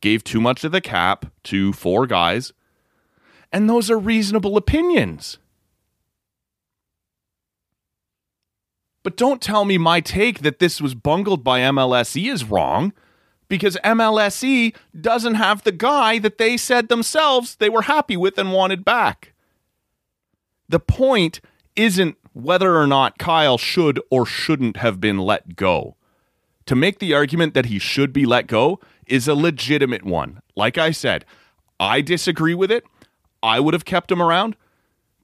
[0.00, 2.52] gave too much of the cap to four guys,
[3.52, 5.38] and those are reasonable opinions.
[9.02, 12.92] But don't tell me my take that this was bungled by MLSE is wrong
[13.48, 18.52] because MLSE doesn't have the guy that they said themselves they were happy with and
[18.52, 19.32] wanted back.
[20.68, 21.40] The point
[21.76, 25.96] isn't whether or not Kyle should or shouldn't have been let go.
[26.66, 30.40] To make the argument that he should be let go is a legitimate one.
[30.56, 31.24] Like I said,
[31.80, 32.84] I disagree with it.
[33.42, 34.56] I would have kept him around,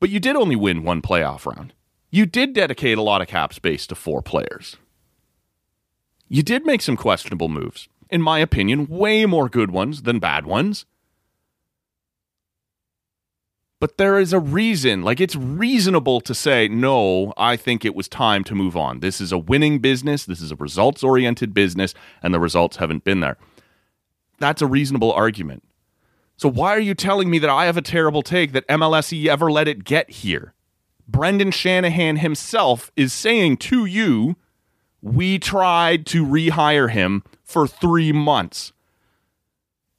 [0.01, 1.73] but you did only win one playoff round.
[2.11, 4.77] You did dedicate a lot of cap space to four players.
[6.29, 7.89] You did make some questionable moves.
[8.11, 10.87] In my opinion, way more good ones than bad ones.
[13.81, 18.09] But there is a reason, like it's reasonable to say, no, I think it was
[18.09, 19.01] time to move on.
[19.01, 20.25] This is a winning business.
[20.25, 23.37] This is a results oriented business, and the results haven't been there.
[24.39, 25.63] That's a reasonable argument.
[26.37, 29.51] So why are you telling me that I have a terrible take that MLSE ever
[29.51, 30.55] let it get here?
[31.09, 34.37] Brendan Shanahan himself is saying to you,
[35.01, 38.73] we tried to rehire him for three months.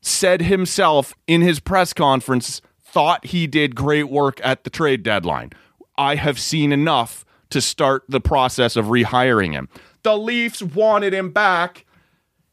[0.01, 5.51] Said himself in his press conference, thought he did great work at the trade deadline.
[5.97, 9.67] I have seen enough to start the process of rehiring him.
[10.03, 11.85] The Leafs wanted him back.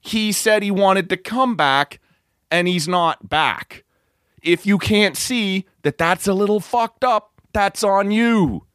[0.01, 2.01] He said he wanted to come back,
[2.51, 3.85] and he's not back.
[4.43, 8.67] If you can't see that that's a little fucked up, that's on you.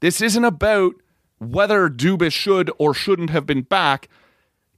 [0.00, 0.94] This isn't about
[1.38, 4.08] whether Dubas should or shouldn't have been back.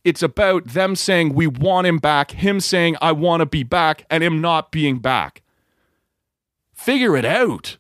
[0.03, 4.05] It's about them saying, we want him back, him saying, I want to be back,
[4.11, 5.43] and him not being back.
[6.75, 7.77] Figure it out.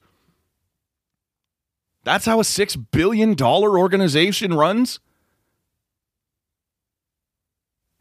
[2.04, 5.00] That's how a $6 billion organization runs.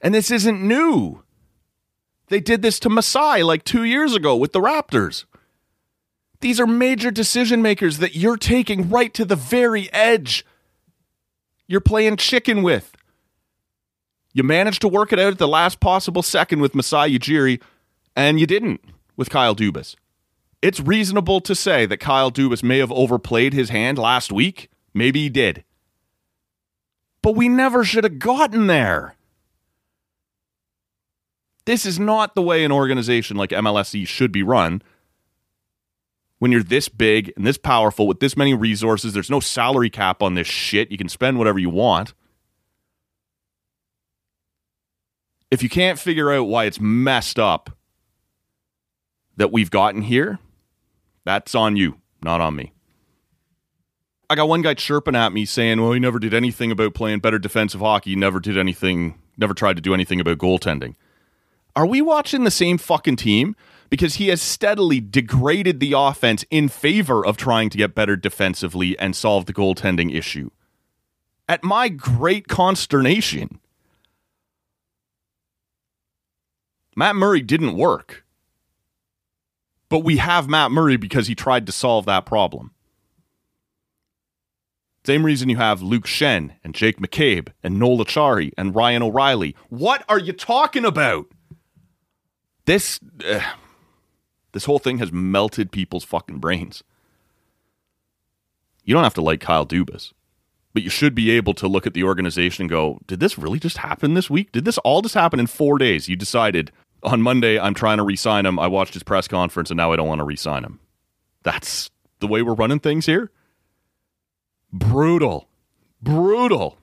[0.01, 1.23] And this isn't new.
[2.27, 5.25] They did this to Masai like two years ago with the Raptors.
[6.39, 10.45] These are major decision makers that you're taking right to the very edge.
[11.67, 12.95] You're playing chicken with.
[14.33, 17.61] You managed to work it out at the last possible second with Masai Ujiri,
[18.15, 18.81] and you didn't
[19.15, 19.95] with Kyle Dubas.
[20.61, 24.69] It's reasonable to say that Kyle Dubas may have overplayed his hand last week.
[24.93, 25.63] Maybe he did.
[27.21, 29.15] But we never should have gotten there.
[31.65, 34.81] This is not the way an organization like MLSE should be run.
[36.39, 40.21] When you're this big and this powerful with this many resources, there's no salary cap
[40.21, 40.91] on this shit.
[40.91, 42.13] You can spend whatever you want.
[45.49, 47.71] If you can't figure out why it's messed up
[49.37, 50.39] that we've gotten here,
[51.25, 52.73] that's on you, not on me.
[54.29, 57.19] I got one guy chirping at me saying, well, he never did anything about playing
[57.19, 60.95] better defensive hockey, never did anything, never tried to do anything about goaltending.
[61.77, 63.55] Are we watching the same fucking team?
[63.89, 68.97] Because he has steadily degraded the offense in favor of trying to get better defensively
[68.99, 70.49] and solve the goaltending issue.
[71.47, 73.59] At my great consternation,
[76.95, 78.25] Matt Murray didn't work.
[79.89, 82.71] But we have Matt Murray because he tried to solve that problem.
[85.05, 89.55] Same reason you have Luke Schenn and Jake McCabe and Noel Acciari and Ryan O'Reilly.
[89.69, 91.27] What are you talking about?
[92.65, 93.39] This uh,
[94.57, 96.83] this whole thing has melted people's fucking brains.
[98.83, 100.13] You don't have to like Kyle Dubas,
[100.73, 103.59] but you should be able to look at the organization and go, "Did this really
[103.59, 104.51] just happen this week?
[104.51, 106.09] Did this all just happen in 4 days?
[106.09, 106.71] You decided
[107.03, 108.57] on Monday, I'm trying to re-sign him.
[108.57, 110.79] I watched his press conference, and now I don't want to re-sign him.
[111.43, 113.29] That's the way we're running things here.
[114.73, 115.47] Brutal,
[116.01, 116.79] brutal.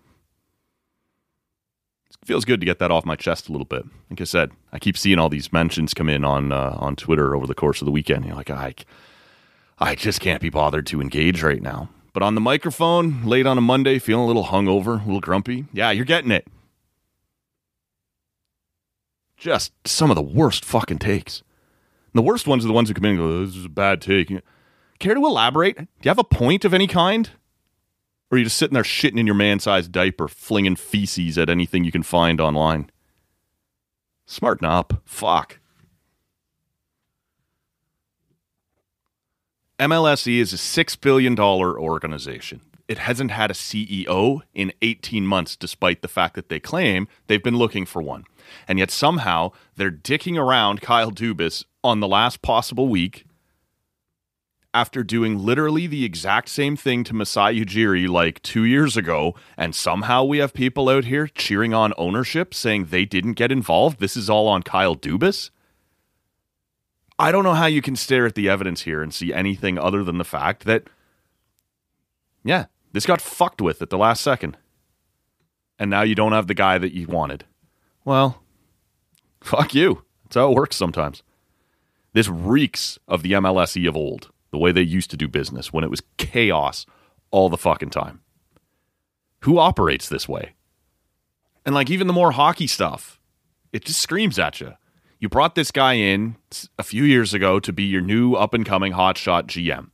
[2.25, 3.85] Feels good to get that off my chest a little bit.
[4.11, 7.35] Like I said, I keep seeing all these mentions come in on uh, on Twitter
[7.35, 8.25] over the course of the weekend.
[8.25, 8.75] You're like, I,
[9.79, 11.91] I just can't be bothered to engage right now.
[12.13, 15.67] But on the microphone, late on a Monday, feeling a little hungover, a little grumpy.
[15.73, 16.47] Yeah, you're getting it
[19.45, 21.41] just some of the worst fucking takes.
[21.41, 23.69] And the worst ones are the ones who come in and go, this is a
[23.69, 24.33] bad take.
[24.99, 25.77] Care to elaborate?
[25.77, 27.31] Do you have a point of any kind?
[28.35, 31.49] Or are you just sitting there shitting in your man sized diaper, flinging feces at
[31.49, 32.91] anything you can find online?
[34.27, 35.01] Smarten up.
[35.05, 35.61] Fuck.
[39.79, 42.61] MLSE is a $6 billion organization.
[42.89, 47.41] It hasn't had a CEO in 18 months, despite the fact that they claim they've
[47.41, 48.25] been looking for one.
[48.67, 53.27] And yet somehow they're dicking around Kyle Dubas on the last possible week,
[54.75, 59.73] after doing literally the exact same thing to Masai Ujiri like two years ago, and
[59.75, 64.01] somehow we have people out here cheering on ownership saying they didn't get involved.
[64.01, 65.51] This is all on Kyle Dubas.
[67.17, 70.03] I don't know how you can stare at the evidence here and see anything other
[70.03, 70.89] than the fact that,
[72.45, 74.57] yeah, this got fucked with at the last second.
[75.79, 77.45] And now you don't have the guy that you wanted.
[78.05, 78.43] Well,
[79.41, 80.05] fuck you.
[80.25, 81.23] That's how it works sometimes.
[82.13, 85.83] This reeks of the MLSE of old the way they used to do business when
[85.83, 86.87] it was chaos
[87.33, 88.21] all the fucking time.
[89.41, 90.55] Who operates this way?
[91.67, 93.19] And like even the more hockey stuff,
[93.73, 94.75] it just screams at you.
[95.19, 96.37] You brought this guy in
[96.79, 99.91] a few years ago to be your new up and coming hotshot GM.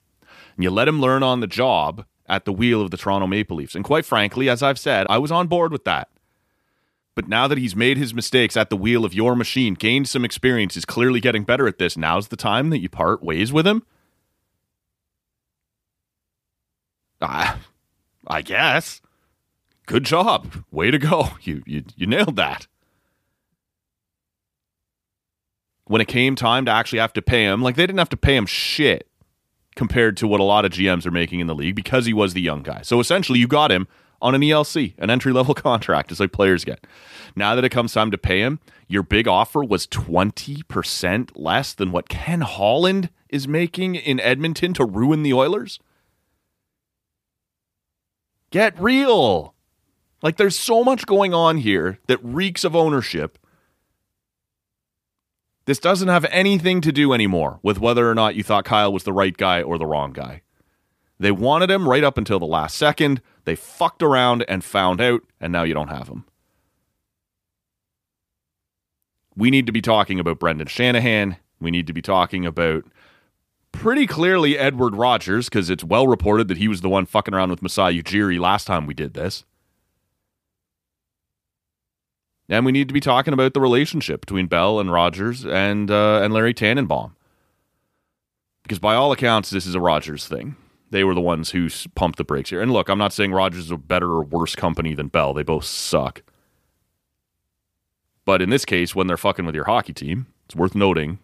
[0.57, 3.57] And you let him learn on the job at the wheel of the Toronto Maple
[3.57, 3.75] Leafs.
[3.75, 6.11] And quite frankly, as I've said, I was on board with that.
[7.15, 10.27] But now that he's made his mistakes at the wheel of your machine, gained some
[10.27, 13.67] experience, is clearly getting better at this, now's the time that you part ways with
[13.67, 13.85] him
[17.21, 17.57] I,
[18.27, 19.01] I guess.
[19.87, 20.65] Good job.
[20.71, 21.31] Way to go.
[21.43, 22.67] You, you, you nailed that.
[25.87, 28.17] When it came time to actually have to pay him, like they didn't have to
[28.17, 29.09] pay him shit
[29.75, 32.35] compared to what a lot of GMs are making in the league because he was
[32.35, 32.83] the young guy.
[32.83, 33.89] So essentially, you got him
[34.23, 36.87] on an ELC, an entry level contract, as like players get.
[37.35, 41.93] Now that it comes time to pay him, your big offer was 20% less than
[41.93, 45.79] what Ken Holland is making in Edmonton to ruin the Oilers.
[48.51, 49.55] Get real.
[50.23, 53.39] Like there's so much going on here that reeks of ownership.
[55.67, 59.05] This doesn't have anything to do anymore with whether or not you thought Kyle was
[59.05, 60.43] the right guy or the wrong guy.
[61.19, 63.21] They wanted him right up until the last second.
[63.45, 66.25] They fucked around and found out, and now you don't have him.
[69.37, 71.37] We need to be talking about Brendan Shanahan.
[71.61, 72.85] We need to be talking about
[73.73, 77.51] pretty clearly Edward Rogers because it's well reported that he was the one fucking around
[77.51, 79.45] with Masai Ujiri last time we did this.
[82.49, 86.21] And we need to be talking about the relationship between Bell and Rogers and uh,
[86.23, 87.15] and Larry Tannenbaum.
[88.65, 90.57] Because by all accounts, this is a Rogers thing.
[90.91, 92.61] They were the ones who pumped the brakes here.
[92.61, 95.33] And look, I'm not saying Rogers is a better or worse company than Bell.
[95.33, 96.23] They both suck.
[98.25, 101.21] But in this case, when they're fucking with your hockey team, it's worth noting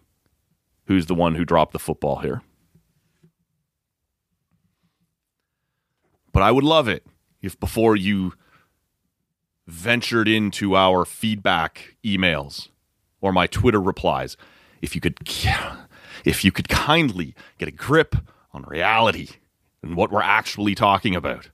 [0.87, 2.41] who's the one who dropped the football here.
[6.31, 7.05] But I would love it
[7.41, 8.33] if before you
[9.65, 12.69] ventured into our feedback emails
[13.21, 14.37] or my Twitter replies,
[14.81, 15.17] if you could
[16.25, 18.15] if you could kindly get a grip
[18.53, 19.29] on reality
[19.81, 21.49] and what we're actually talking about.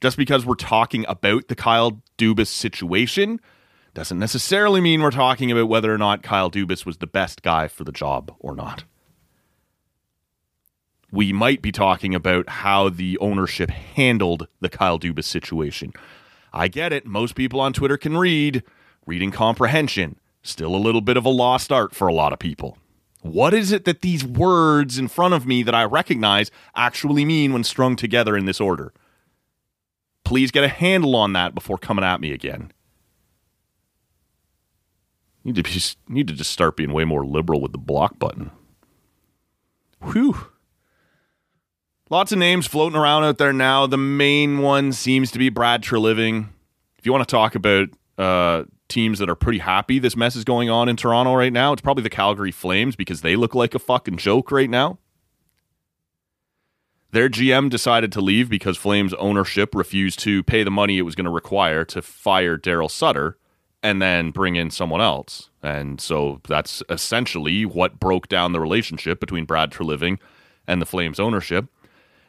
[0.00, 3.40] Just because we're talking about the Kyle Dubas situation
[3.98, 7.66] doesn't necessarily mean we're talking about whether or not Kyle Dubas was the best guy
[7.66, 8.84] for the job or not.
[11.10, 15.92] We might be talking about how the ownership handled the Kyle Dubas situation.
[16.52, 17.06] I get it.
[17.06, 18.62] Most people on Twitter can read.
[19.04, 20.20] Reading comprehension.
[20.42, 22.78] Still a little bit of a lost art for a lot of people.
[23.22, 27.52] What is it that these words in front of me that I recognize actually mean
[27.52, 28.92] when strung together in this order?
[30.24, 32.70] Please get a handle on that before coming at me again.
[35.48, 35.80] Need to be,
[36.12, 38.50] need to just start being way more liberal with the block button.
[40.02, 40.36] Whew.
[42.10, 43.86] Lots of names floating around out there now.
[43.86, 46.48] The main one seems to be Brad Treliving.
[46.98, 47.88] If you want to talk about
[48.18, 51.72] uh, teams that are pretty happy this mess is going on in Toronto right now,
[51.72, 54.98] it's probably the Calgary Flames because they look like a fucking joke right now.
[57.12, 61.14] Their GM decided to leave because Flames ownership refused to pay the money it was
[61.14, 63.38] going to require to fire Daryl Sutter
[63.82, 65.50] and then bring in someone else.
[65.62, 70.18] And so that's essentially what broke down the relationship between Brad Treliving
[70.66, 71.66] and the Flames ownership.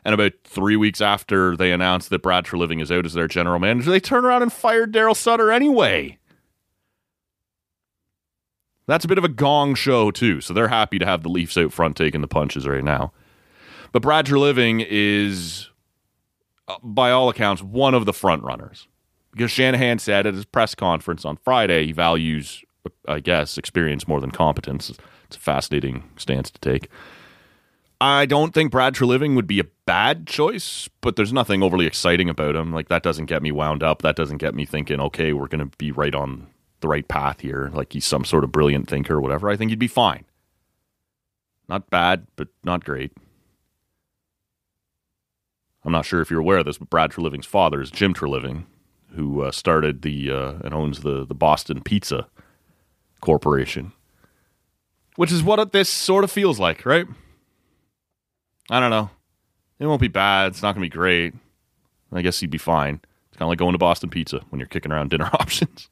[0.06, 3.60] And about three weeks after they announced that Brad Treliving is out as their general
[3.60, 6.18] manager, they turn around and fired Daryl Sutter anyway.
[8.88, 10.42] That's a bit of a gong show, too.
[10.42, 13.12] So they're happy to have the Leafs out front taking the punches right now.
[13.92, 15.70] But Brad Treliving is,
[16.68, 18.88] uh, by all accounts, one of the front runners
[19.40, 22.62] because Shanahan said at his press conference on Friday he values,
[23.08, 24.90] I guess, experience more than competence.
[24.90, 26.90] It's a fascinating stance to take.
[28.02, 32.30] I don't think Brad Treliving would be a bad choice, but there's nothing overly exciting
[32.30, 32.74] about him.
[32.74, 34.02] Like that doesn't get me wound up.
[34.02, 36.48] That doesn't get me thinking, okay, we're going to be right on
[36.82, 37.72] the right path here.
[37.74, 39.50] Like he's some sort of brilliant thinker or whatever.
[39.50, 40.26] I think he'd be fine.
[41.70, 43.14] Not bad, but not great.
[45.86, 48.66] I'm not sure if you're aware of this, but Brad Treliving's father is Jim Treliving,
[49.16, 52.28] who uh, started the uh, and owns the the Boston Pizza
[53.22, 53.92] Corporation,
[55.16, 57.08] which is what this sort of feels like, right?
[58.70, 59.10] I don't know.
[59.80, 60.52] It won't be bad.
[60.52, 61.34] It's not going to be great.
[62.12, 63.02] I guess he'd be fine.
[63.30, 65.90] It's kind of like going to Boston Pizza when you're kicking around dinner options.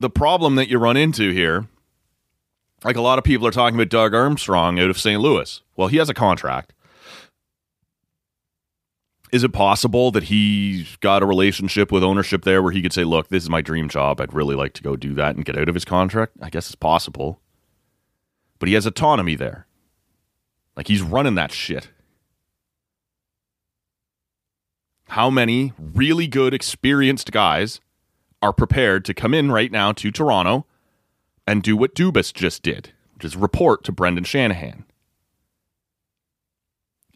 [0.00, 1.66] The problem that you run into here,
[2.84, 5.20] like a lot of people are talking about Doug Armstrong out of St.
[5.20, 5.60] Louis.
[5.76, 6.72] Well, he has a contract.
[9.30, 13.04] Is it possible that he's got a relationship with ownership there where he could say,
[13.04, 14.20] look, this is my dream job.
[14.20, 16.32] I'd really like to go do that and get out of his contract?
[16.40, 17.40] I guess it's possible.
[18.58, 19.66] But he has autonomy there.
[20.76, 21.90] Like he's running that shit.
[25.08, 27.80] How many really good, experienced guys
[28.40, 30.66] are prepared to come in right now to Toronto
[31.46, 34.84] and do what Dubas just did, which is report to Brendan Shanahan?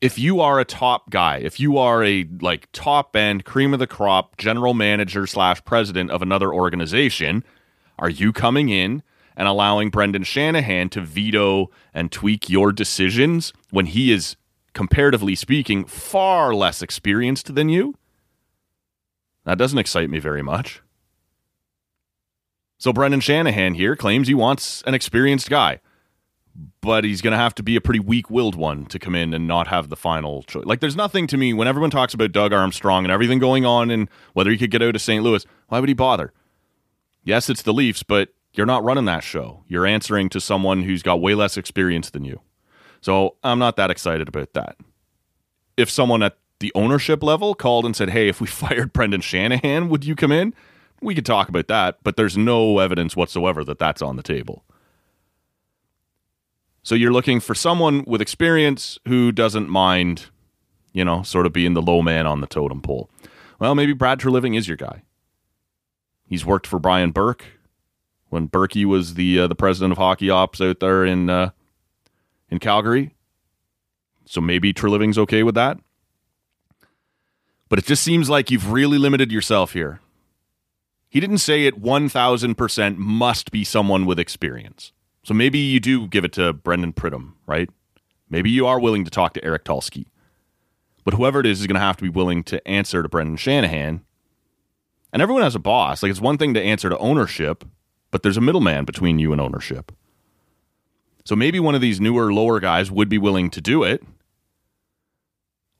[0.02, 3.78] If you are a top guy, if you are a like top end cream of
[3.78, 7.44] the crop general manager slash president of another organization,
[8.00, 9.04] are you coming in
[9.36, 14.36] and allowing Brendan Shanahan to veto and tweak your decisions when he is
[14.74, 17.94] comparatively speaking far less experienced than you?
[19.44, 20.82] That doesn't excite me very much.
[22.78, 25.78] So Brendan Shanahan here claims he wants an experienced guy
[26.80, 29.46] but he's going to have to be a pretty weak-willed one to come in and
[29.46, 30.64] not have the final choice.
[30.64, 33.90] Like, there's nothing to me when everyone talks about Doug Armstrong and everything going on
[33.90, 35.22] and whether he could get out of St.
[35.22, 35.46] Louis.
[35.68, 36.32] Why would he bother?
[37.24, 39.64] Yes, it's the Leafs, but you're not running that show.
[39.68, 42.40] You're answering to someone who's got way less experience than you.
[43.00, 44.76] So I'm not that excited about that.
[45.76, 49.88] If someone at the ownership level called and said, "Hey, if we fired Brendan Shanahan,
[49.88, 50.54] would you come in?"
[51.00, 54.64] We could talk about that, but there's no evidence whatsoever that that's on the table.
[56.82, 60.26] So you're looking for someone with experience who doesn't mind,
[60.92, 63.08] you know, sort of being the low man on the totem pole.
[63.58, 65.02] Well, maybe Brad Treliving is your guy.
[66.26, 67.44] He's worked for Brian Burke
[68.30, 71.50] when Burkie was the uh, the president of hockey ops out there in uh,
[72.50, 73.14] in Calgary.
[74.24, 75.78] So maybe Treliving's okay with that.
[77.68, 80.00] But it just seems like you've really limited yourself here.
[81.08, 84.92] He didn't say it 1000% must be someone with experience.
[85.24, 87.70] So maybe you do give it to Brandon Pridham, right?
[88.28, 90.06] Maybe you are willing to talk to Eric Tulsky.
[91.04, 93.36] But whoever it is is going to have to be willing to answer to Brendan
[93.36, 94.02] Shanahan.
[95.12, 96.02] And everyone has a boss.
[96.02, 97.64] Like it's one thing to answer to ownership,
[98.10, 99.92] but there's a middleman between you and ownership.
[101.24, 104.02] So maybe one of these newer, lower guys would be willing to do it.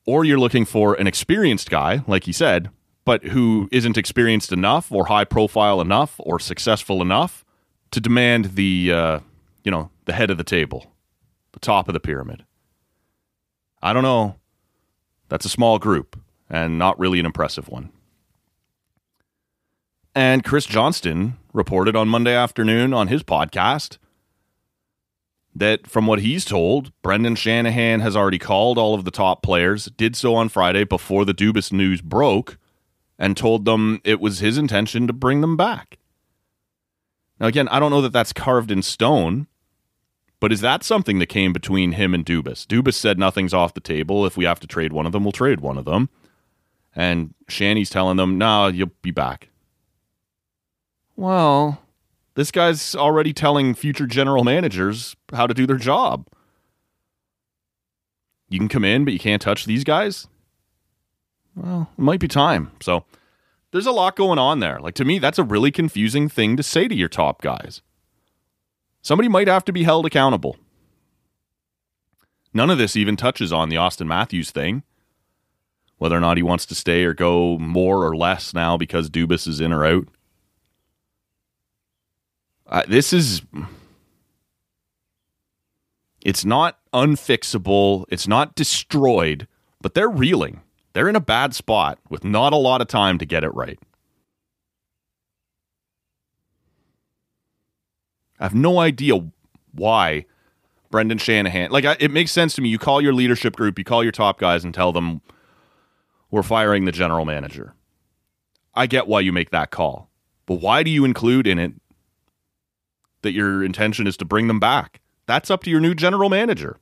[0.04, 2.70] Or you're looking for an experienced guy, like he said,
[3.04, 7.44] but who isn't experienced enough or high profile enough or successful enough
[7.92, 9.18] to demand the uh,
[9.64, 10.92] you know, the head of the table,
[11.52, 12.44] the top of the pyramid.
[13.82, 14.36] I don't know.
[15.28, 17.90] That's a small group and not really an impressive one.
[20.14, 23.98] And Chris Johnston reported on Monday afternoon on his podcast
[25.54, 29.86] that from what he's told, Brendan Shanahan has already called all of the top players,
[29.96, 32.58] did so on Friday before the Dubas news broke,
[33.18, 35.98] and told them it was his intention to bring them back.
[37.38, 39.46] Now, again, I don't know that that's carved in stone,
[40.42, 42.66] but is that something that came between him and Dubas?
[42.66, 44.26] Dubas said nothing's off the table.
[44.26, 46.08] If we have to trade one of them, we'll trade one of them.
[46.96, 49.50] And Shanny's telling them, no, you'll be back.
[51.14, 51.80] Well,
[52.34, 56.26] this guy's already telling future general managers how to do their job.
[58.48, 60.26] You can come in, but you can't touch these guys?
[61.54, 62.72] Well, it might be time.
[62.80, 63.04] So
[63.70, 64.80] there's a lot going on there.
[64.80, 67.80] Like to me, that's a really confusing thing to say to your top guys.
[69.02, 70.56] Somebody might have to be held accountable.
[72.54, 74.84] None of this even touches on the Auston Matthews thing.
[75.98, 79.46] Whether or not he wants to stay or go more or less now because Dubas
[79.46, 80.08] is in or out.
[82.66, 83.42] Uh, this is.
[86.24, 88.04] It's not unfixable.
[88.08, 89.48] It's not destroyed,
[89.80, 90.60] but they're reeling.
[90.92, 93.78] They're in a bad spot with not a lot of time to get it right.
[98.42, 99.14] I have no idea
[99.72, 100.26] why
[100.90, 101.70] Brendan Shanahan.
[101.70, 102.70] Like, it makes sense to me.
[102.70, 105.20] You call your leadership group, you call your top guys, and tell them
[106.28, 107.74] we're firing the general manager.
[108.74, 110.10] I get why you make that call,
[110.44, 111.72] but why do you include in it
[113.20, 115.00] that your intention is to bring them back?
[115.26, 116.78] That's up to your new general manager.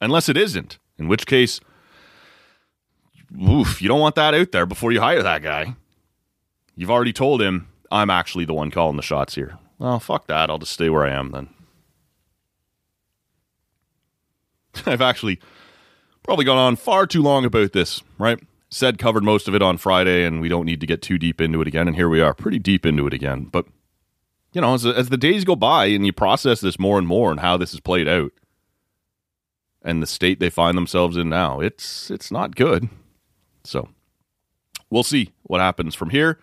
[0.00, 1.60] Unless it isn't, in which case,
[3.40, 5.76] oof, you don't want that out there before you hire that guy.
[6.74, 9.56] You've already told him, I'm actually the one calling the shots here.
[9.78, 10.50] Well, fuck that.
[10.50, 11.48] I'll just stay where I am then.
[14.86, 15.38] I've actually
[16.22, 18.38] probably gone on far too long about this, right?
[18.68, 21.40] Said covered most of it on Friday, and we don't need to get too deep
[21.40, 21.86] into it again.
[21.86, 23.44] And here we are, pretty deep into it again.
[23.44, 23.66] But,
[24.52, 27.30] you know, as, as the days go by and you process this more and more
[27.30, 28.32] and how this is played out,
[29.86, 31.60] and the state they find themselves in now.
[31.60, 32.88] It's it's not good.
[33.64, 33.88] So
[34.90, 36.38] we'll see what happens from here.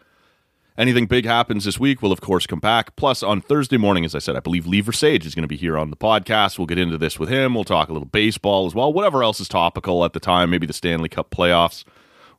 [0.75, 2.95] Anything big happens this week, we'll of course come back.
[2.95, 5.55] Plus, on Thursday morning, as I said, I believe Lever Sage is going to be
[5.57, 6.57] here on the podcast.
[6.57, 7.53] We'll get into this with him.
[7.53, 10.65] We'll talk a little baseball as well, whatever else is topical at the time, maybe
[10.65, 11.83] the Stanley Cup playoffs,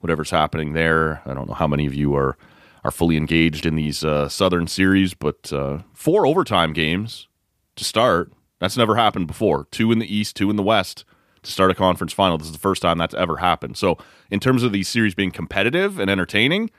[0.01, 1.22] whatever's happening there.
[1.26, 2.37] I don't know how many of you are
[2.82, 7.28] are fully engaged in these uh, Southern series, but uh, four overtime games
[7.76, 8.32] to start.
[8.59, 9.66] That's never happened before.
[9.70, 11.05] Two in the East, two in the West
[11.43, 12.37] to start a conference final.
[12.37, 13.76] This is the first time that's ever happened.
[13.76, 13.99] So,
[14.30, 16.70] in terms of these series being competitive and entertaining,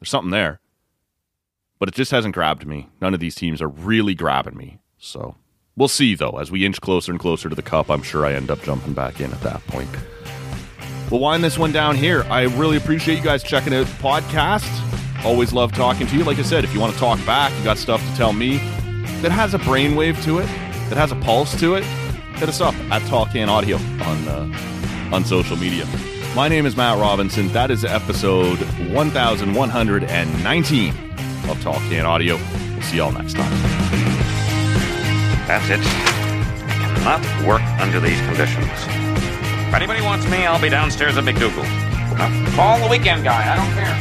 [0.00, 0.60] there's something there.
[1.78, 2.88] But it just hasn't grabbed me.
[3.00, 4.80] None of these teams are really grabbing me.
[4.98, 5.36] So
[5.76, 6.38] we'll see, though.
[6.38, 8.94] As we inch closer and closer to the cup, I'm sure I end up jumping
[8.94, 9.88] back in at that point.
[11.10, 12.24] We'll wind this one down here.
[12.24, 14.68] I really appreciate you guys checking out the podcast.
[15.24, 16.24] Always love talking to you.
[16.24, 18.58] Like I said, if you want to talk back, you got stuff to tell me
[19.22, 20.46] that has a brainwave to it,
[20.90, 21.84] that has a pulse to it,
[22.34, 25.86] hit us up at Tall Can Audio on uh, on social media.
[26.34, 27.48] My name is Matt Robinson.
[27.48, 28.58] That is episode
[28.92, 30.94] 1119
[31.50, 32.36] of Tall Can Audio.
[32.36, 33.50] We'll see y'all next time.
[35.48, 35.80] That's it.
[35.80, 38.66] I cannot work under these conditions.
[38.66, 42.54] If anybody wants me, I'll be downstairs at McDougal's.
[42.54, 43.52] Call the weekend guy.
[43.52, 43.96] I don't care.